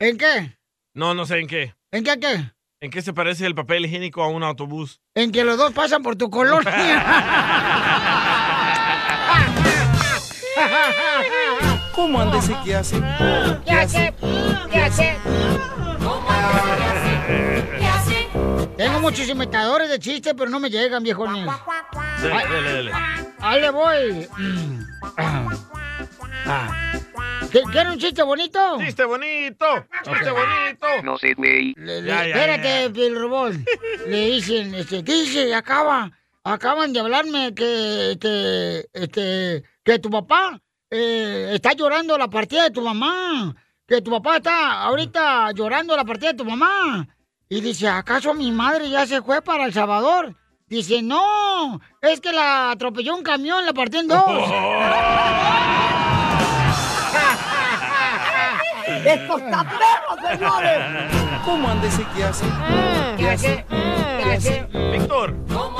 [0.00, 0.54] ¿En qué?
[0.92, 1.74] No, no sé en qué.
[1.90, 2.52] ¿En qué qué?
[2.82, 5.00] ¿En qué se parece el papel higiénico a un autobús?
[5.14, 6.62] En que los dos pasan por tu colonia.
[11.94, 12.96] ¿Cómo anda ese que hace?
[13.64, 14.14] ¿Qué hace?
[14.70, 15.16] ¿Qué hace?
[18.76, 21.46] Tengo muchos imitadores de chistes, pero no me llegan, viejones.
[22.20, 22.92] Dele, dele, dele.
[23.40, 24.28] Ahí le voy.
[26.46, 26.92] Ah.
[27.50, 28.78] ¿Qué- ¿Quieren un chiste bonito?
[28.80, 29.66] ¡Chiste bonito!
[30.04, 30.86] ¡Chiste bonito!
[31.04, 31.74] No sé, güey.
[31.76, 33.52] Le- le- Ya, ya, espérate, Robot.
[34.06, 35.54] Le dicen, este, ¿qué dice?
[35.54, 36.10] Acaba,
[36.44, 40.58] acaban de hablarme que, que, este, que tu papá
[40.94, 43.56] eh, está llorando la partida de tu mamá.
[43.86, 47.08] Que tu papá está ahorita llorando la partida de tu mamá.
[47.48, 50.36] Y dice, ¿acaso mi madre ya se fue para El Salvador?
[50.66, 54.22] Dice, no, es que la atropelló un camión, la partió en dos.
[59.04, 60.78] ¡Esto está perro, señores!
[61.44, 62.44] ¿Cómo anda ese que hace?
[63.16, 63.66] ¿Qué hace?
[63.68, 64.68] ¿Qué hace?
[64.92, 65.34] Víctor.
[65.52, 65.78] ¿Cómo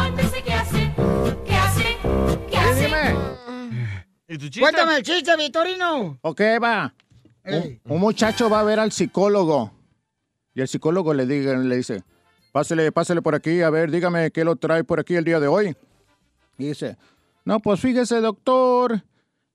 [4.32, 4.60] ¿Y tu chiste?
[4.60, 6.18] Cuéntame el chiste, Vitorino.
[6.22, 6.94] Ok, va.
[7.84, 9.70] Un muchacho va a ver al psicólogo.
[10.54, 12.02] Y el psicólogo le, diga, le dice,
[12.50, 15.48] pásele, pásele por aquí, a ver, dígame qué lo trae por aquí el día de
[15.48, 15.76] hoy.
[16.56, 16.96] Y dice,
[17.44, 19.02] no, pues fíjese, doctor,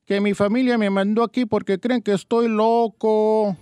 [0.06, 3.58] que mi familia me mandó aquí porque creen que estoy loco.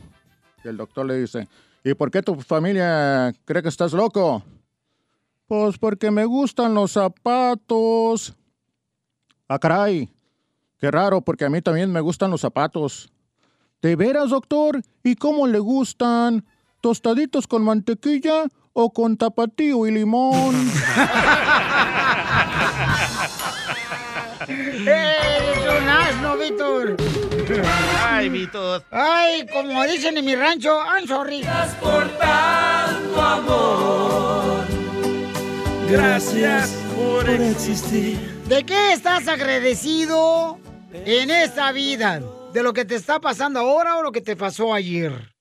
[0.66, 1.48] Y el doctor le dice,
[1.86, 4.44] ¿y por qué tu familia cree que estás loco?
[5.48, 8.36] Pues porque me gustan los zapatos.
[9.48, 10.10] Ah, caray.
[10.80, 13.12] Qué raro, porque a mí también me gustan los zapatos.
[13.82, 14.82] ¿De veras, doctor?
[15.04, 16.46] ¿Y cómo le gustan?
[16.82, 20.56] ¿Tostaditos con mantequilla o con tapatío y limón?
[24.48, 26.98] ¡Eres un asno, Víctor!
[28.04, 28.84] Ay, Víctor.
[28.92, 31.42] Ay, como dicen en mi rancho, I'm sorry.
[31.82, 34.66] por tanto amor.
[35.90, 38.20] Gracias por existir.
[38.48, 40.60] ¿De qué estás agradecido
[41.06, 42.22] en esta vida?
[42.54, 45.36] ¿De lo que te está pasando ahora o lo que te pasó ayer?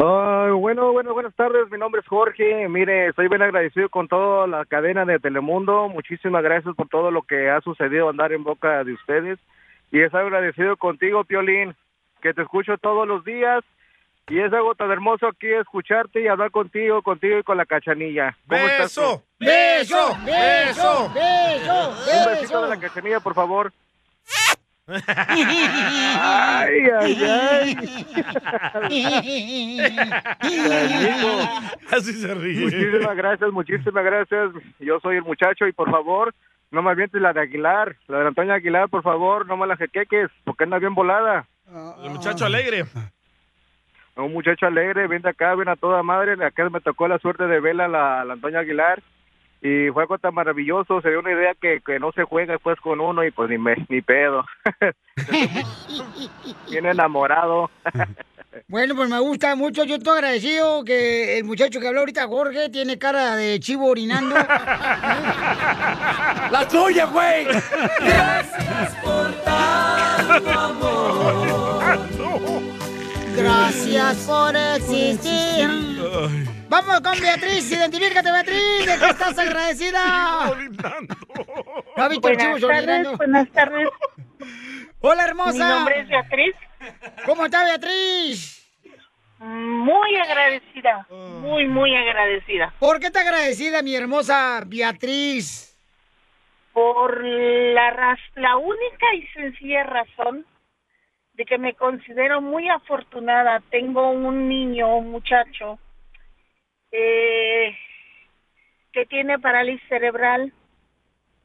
[0.00, 1.68] Ah, bueno, bueno, buenas tardes.
[1.72, 2.68] Mi nombre es Jorge.
[2.68, 5.88] Mire, estoy bien agradecido con toda la cadena de Telemundo.
[5.88, 9.40] Muchísimas gracias por todo lo que ha sucedido andar en boca de ustedes.
[9.90, 11.74] Y estoy agradecido contigo, Piolín,
[12.22, 13.64] que te escucho todos los días.
[14.28, 18.36] Y es algo tan hermoso aquí escucharte y hablar contigo, contigo y con la cachanilla.
[18.46, 18.94] ¿Cómo estás?
[18.94, 19.22] tú?
[19.40, 20.16] ¡Beso!
[20.24, 21.10] ¡Beso!
[21.12, 21.90] ¡Beso!
[21.90, 23.72] Un besito de la cachanilla, por favor.
[24.88, 27.76] Ay, ay, ay.
[31.90, 32.60] Así se ríe.
[32.64, 34.50] Muchísimas gracias, muchísimas gracias.
[34.78, 36.34] Yo soy el muchacho y por favor,
[36.70, 39.76] no me avientes la de Aguilar, la de Antonio Aguilar, por favor, no me la
[39.76, 41.46] jequeques, porque anda bien volada.
[42.02, 42.86] El muchacho alegre.
[44.16, 46.42] Un muchacho alegre, ven de acá, ven a toda madre.
[46.44, 49.02] Acá me tocó la suerte de verla a la, la Antonio Aguilar.
[49.60, 52.78] Y fue algo tan maravilloso, se dio una idea que, que no se juega después
[52.80, 54.44] con uno y pues ni, me, ni pedo.
[56.70, 57.70] bien enamorado.
[58.66, 59.84] Bueno, pues me gusta mucho.
[59.84, 64.34] Yo estoy agradecido que el muchacho que habló ahorita, Jorge, tiene cara de chivo orinando.
[66.50, 67.44] ¡La tuya, güey!
[67.44, 71.67] Gracias por tanto amor.
[73.38, 75.68] Gracias por existir.
[76.68, 77.70] Vamos con Beatriz.
[77.70, 78.86] Identifícate, Beatriz.
[78.86, 80.46] ¿De qué estás agradecida?
[81.96, 83.88] No el chivo Buenas tardes, buenas tardes.
[85.00, 85.52] Hola, hermosa.
[85.52, 86.56] Mi nombre es Beatriz.
[87.24, 88.58] ¿Cómo está, Beatriz?
[89.38, 92.74] Muy agradecida, muy, muy agradecida.
[92.80, 95.76] ¿Por qué te agradecida, mi hermosa Beatriz?
[96.72, 100.44] Por la, la única y sencilla razón
[101.38, 103.62] de que me considero muy afortunada.
[103.70, 105.78] Tengo un niño, un muchacho,
[106.90, 107.76] eh,
[108.92, 110.52] que tiene parálisis cerebral.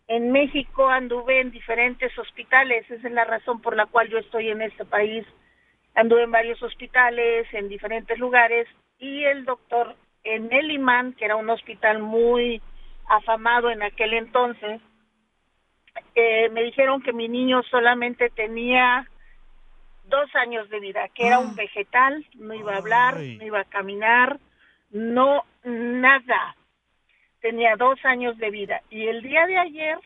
[0.08, 4.50] En México anduve en diferentes hospitales, esa es la razón por la cual yo estoy
[4.50, 5.28] en este país.
[5.94, 8.68] Anduve en varios hospitales, en diferentes lugares,
[8.98, 12.64] y el doctor en el imán, que era un hospital muy
[13.10, 14.82] afamado en aquel entonces,
[16.16, 19.08] eh, me dijeron que mi niño solamente tenía
[20.14, 23.66] dos años de vida, que era un vegetal, no iba a hablar, no iba a
[23.66, 24.40] caminar,
[24.92, 26.56] no, nada.
[27.42, 28.82] Tenía dos años de vida.
[28.92, 29.98] Y el día de ayer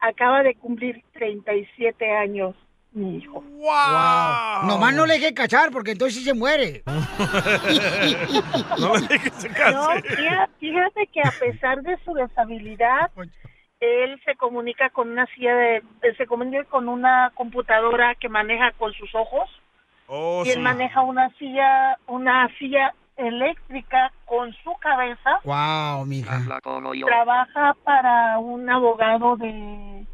[0.00, 2.56] acaba de cumplir 37 años
[2.90, 3.42] mi hijo.
[3.42, 4.66] ¡Wow!
[4.66, 6.82] Nomás no le deje cachar porque entonces sí se muere.
[8.78, 13.10] No le dejes se No, fíjate, fíjate que a pesar de su deshabilidad,
[13.80, 18.72] él se comunica con una silla de, él se comunica con una computadora que maneja
[18.72, 19.48] con sus ojos
[20.10, 20.60] Oh, y él sí.
[20.60, 25.38] maneja una silla, una silla eléctrica con su cabeza.
[25.44, 26.40] Wow, mija.
[27.04, 30.06] Trabaja para un abogado de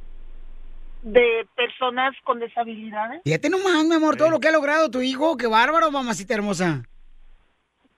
[1.02, 3.20] de personas con deshabilidades.
[3.24, 5.36] Fíjate nomás, mi amor, todo lo que ha logrado tu hijo.
[5.36, 6.82] Qué bárbaro, mamacita hermosa.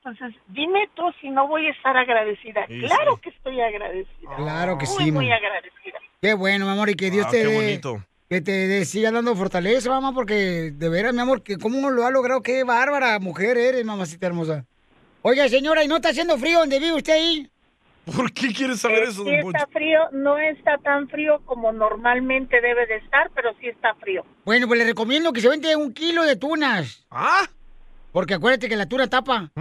[0.07, 2.65] Entonces, dime tú si no voy a estar agradecida.
[2.69, 4.37] Sí, claro que estoy agradecida.
[4.37, 5.37] Claro que muy, sí, Muy mamá.
[5.37, 5.99] agradecida.
[6.23, 8.05] Qué bueno, mi amor, y que Dios Ah, te qué bonito.
[8.29, 12.11] que te siga dando fortaleza, mamá, porque de veras, mi amor, que cómo lo ha
[12.13, 14.65] logrado, qué bárbara mujer eres, mamacita hermosa.
[15.23, 17.51] Oiga, señora, ¿y no está haciendo frío donde vive usted ahí?
[18.17, 22.61] ¿Por qué quieres saber eso, Sí don está frío, no está tan frío como normalmente
[22.61, 24.25] debe de estar, pero sí está frío.
[24.45, 27.05] Bueno, pues le recomiendo que se vende un kilo de tunas.
[27.11, 27.43] ¿Ah?
[28.17, 29.51] Porque acuérdate que la tuna tapa.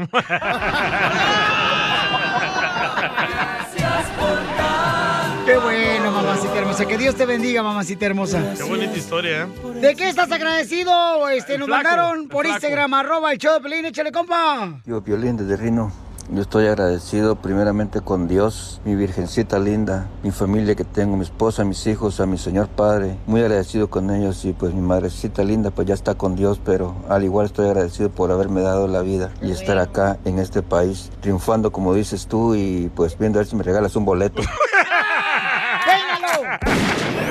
[5.45, 6.85] Qué bueno, mamacita hermosa.
[6.85, 8.53] Que Dios te bendiga, mamacita hermosa.
[8.55, 9.47] Qué bonita historia, ¿eh?
[9.81, 11.27] ¿De qué estás agradecido?
[11.27, 12.45] Este, El nos flaco, mandaron por.
[12.45, 14.79] Instagram, arroba el show de Pelín, échale compa.
[14.85, 15.91] Yo, Piolín, desde Rino.
[16.29, 21.63] Yo estoy agradecido primeramente con Dios, mi virgencita linda, mi familia que tengo, mi esposa,
[21.63, 23.17] mis hijos, a mi Señor Padre.
[23.27, 26.95] Muy agradecido con ellos y pues mi madrecita linda pues ya está con Dios, pero
[27.09, 31.11] al igual estoy agradecido por haberme dado la vida y estar acá en este país,
[31.21, 34.41] triunfando como dices tú y pues viendo a ver si me regalas un boleto.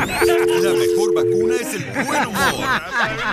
[0.07, 2.65] La mejor vacuna es el buen humor.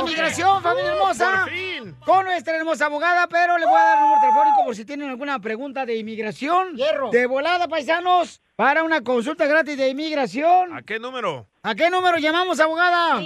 [0.07, 1.45] inmigración, ¡Oh, familia hermosa.
[2.05, 5.09] Con nuestra hermosa abogada, pero le voy a dar el número telefónico por si tienen
[5.09, 6.75] alguna pregunta de inmigración.
[6.75, 7.09] Hierro.
[7.11, 10.75] De volada, paisanos, para una consulta gratis de inmigración.
[10.75, 11.45] ¿A qué número?
[11.63, 13.21] ¿A qué número llamamos, abogada?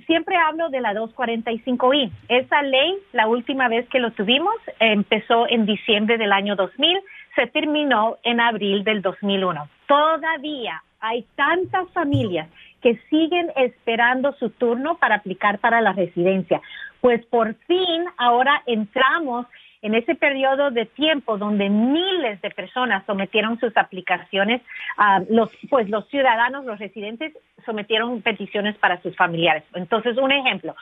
[0.07, 2.11] siempre hablo de la 245i.
[2.29, 6.99] Esa ley, la última vez que lo tuvimos, empezó en diciembre del año 2000,
[7.35, 9.69] se terminó en abril del 2001.
[9.87, 12.49] Todavía hay tantas familias
[12.81, 16.61] que siguen esperando su turno para aplicar para la residencia.
[17.01, 19.47] Pues por fin ahora entramos
[19.83, 24.63] en ese periodo de tiempo donde miles de personas sometieron sus aplicaciones,
[24.97, 27.33] ah, los, pues los ciudadanos, los residentes
[27.67, 29.65] sometieron peticiones para sus familiares.
[29.75, 30.77] Entonces, un ejemplo,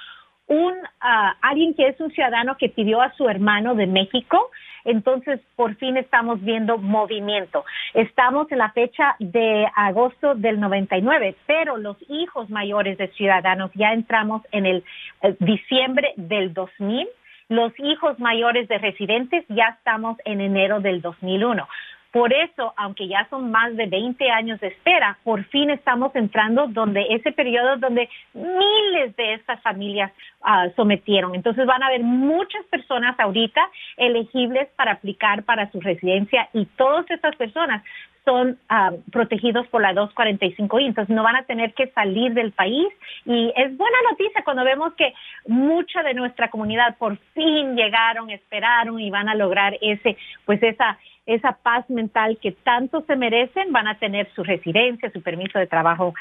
[0.46, 4.50] un ah, alguien que es un ciudadano que pidió a su hermano de México,
[4.84, 7.64] entonces por fin estamos viendo movimiento.
[7.94, 13.92] Estamos en la fecha de agosto del 99, pero los hijos mayores de ciudadanos ya
[13.92, 14.84] entramos en el
[15.22, 17.08] eh, diciembre del 2000
[17.50, 21.66] los hijos mayores de residentes ya estamos en enero del 2001.
[22.12, 26.66] Por eso, aunque ya son más de 20 años de espera, por fin estamos entrando
[26.66, 30.10] donde ese periodo donde miles de estas familias
[30.42, 31.36] ah, sometieron.
[31.36, 33.60] Entonces van a haber muchas personas ahorita
[33.96, 37.82] elegibles para aplicar para su residencia y todas estas personas
[38.24, 42.88] son ah, protegidos por la 245i, entonces no van a tener que salir del país
[43.24, 45.14] y es buena noticia cuando vemos que
[45.46, 50.98] mucha de nuestra comunidad por fin llegaron, esperaron y van a lograr ese, pues esa
[51.34, 55.66] esa paz mental que tanto se merecen, van a tener su residencia, su permiso de
[55.66, 56.14] trabajo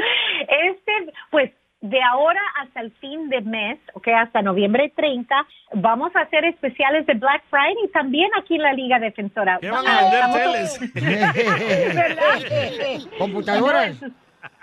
[0.47, 0.93] Este,
[1.31, 1.51] pues
[1.85, 7.05] de ahora hasta el fin de mes, ok, hasta noviembre 30, vamos a hacer especiales
[7.05, 9.59] de Black Friday también aquí en la Liga Defensora.
[9.61, 10.67] ¿Qué van a vender.
[13.19, 14.01] Computadoras.
[14.01, 14.17] No, sus,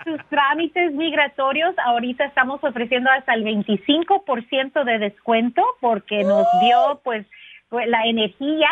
[0.04, 7.24] sus trámites migratorios, ahorita estamos ofreciendo hasta el 25% de descuento porque nos dio pues
[7.68, 8.68] pues, la energía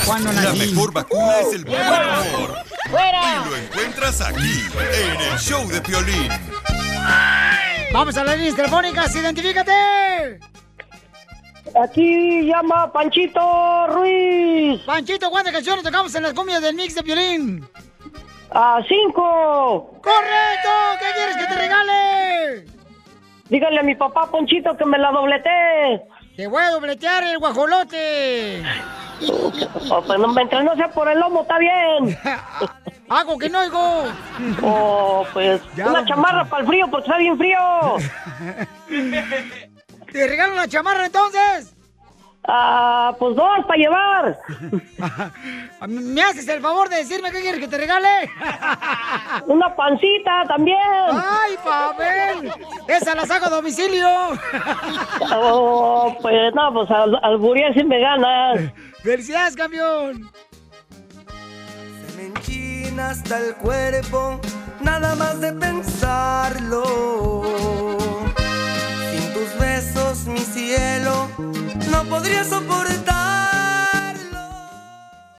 [0.07, 0.59] Cuando La nací.
[0.75, 2.57] mejor vacuna es el buen humor.
[2.91, 3.21] ¡Fuera!
[3.47, 4.63] Y lo encuentras aquí,
[4.93, 6.29] en el show de Piolín.
[7.93, 10.41] Vamos a las líneas telefónicas, identifícate.
[11.81, 14.81] Aquí llama Panchito Ruiz.
[14.83, 17.69] Panchito, ¿cuántas canciones tocamos en las cumbias del mix de violín?
[18.51, 20.01] A cinco.
[20.03, 20.71] ¡Correcto!
[20.99, 22.67] ¿Qué quieres que te regale?
[23.49, 25.51] Dígale a mi papá Ponchito que me la doblete.
[26.37, 28.63] Te voy a dobletear el guajolote.
[29.91, 32.17] Oh, pues no, mientras no sea por el lomo, está bien.
[33.09, 34.05] Hago que no oigo.
[34.63, 37.59] Oh, pues una chamarra para el frío porque está bien frío.
[40.13, 41.75] ¿Te regalo la chamarra entonces?
[42.51, 44.39] Ah, pues dos para llevar.
[45.87, 48.09] ¿Me haces el favor de decirme qué quieres que te regale?
[49.47, 50.79] Una pancita también.
[51.13, 52.51] ¡Ay, Pavel!
[52.89, 54.09] ¡Esa la saco a domicilio!
[55.31, 57.39] Oh, pues no, pues al, al
[57.75, 58.61] si me ganas.
[59.03, 60.31] ¡Felicidades, campeón!
[62.07, 64.41] Se me enchina hasta el cuerpo,
[64.81, 66.83] nada más de pensarlo.
[70.29, 71.29] Mi cielo,
[71.91, 73.58] no podría soportar.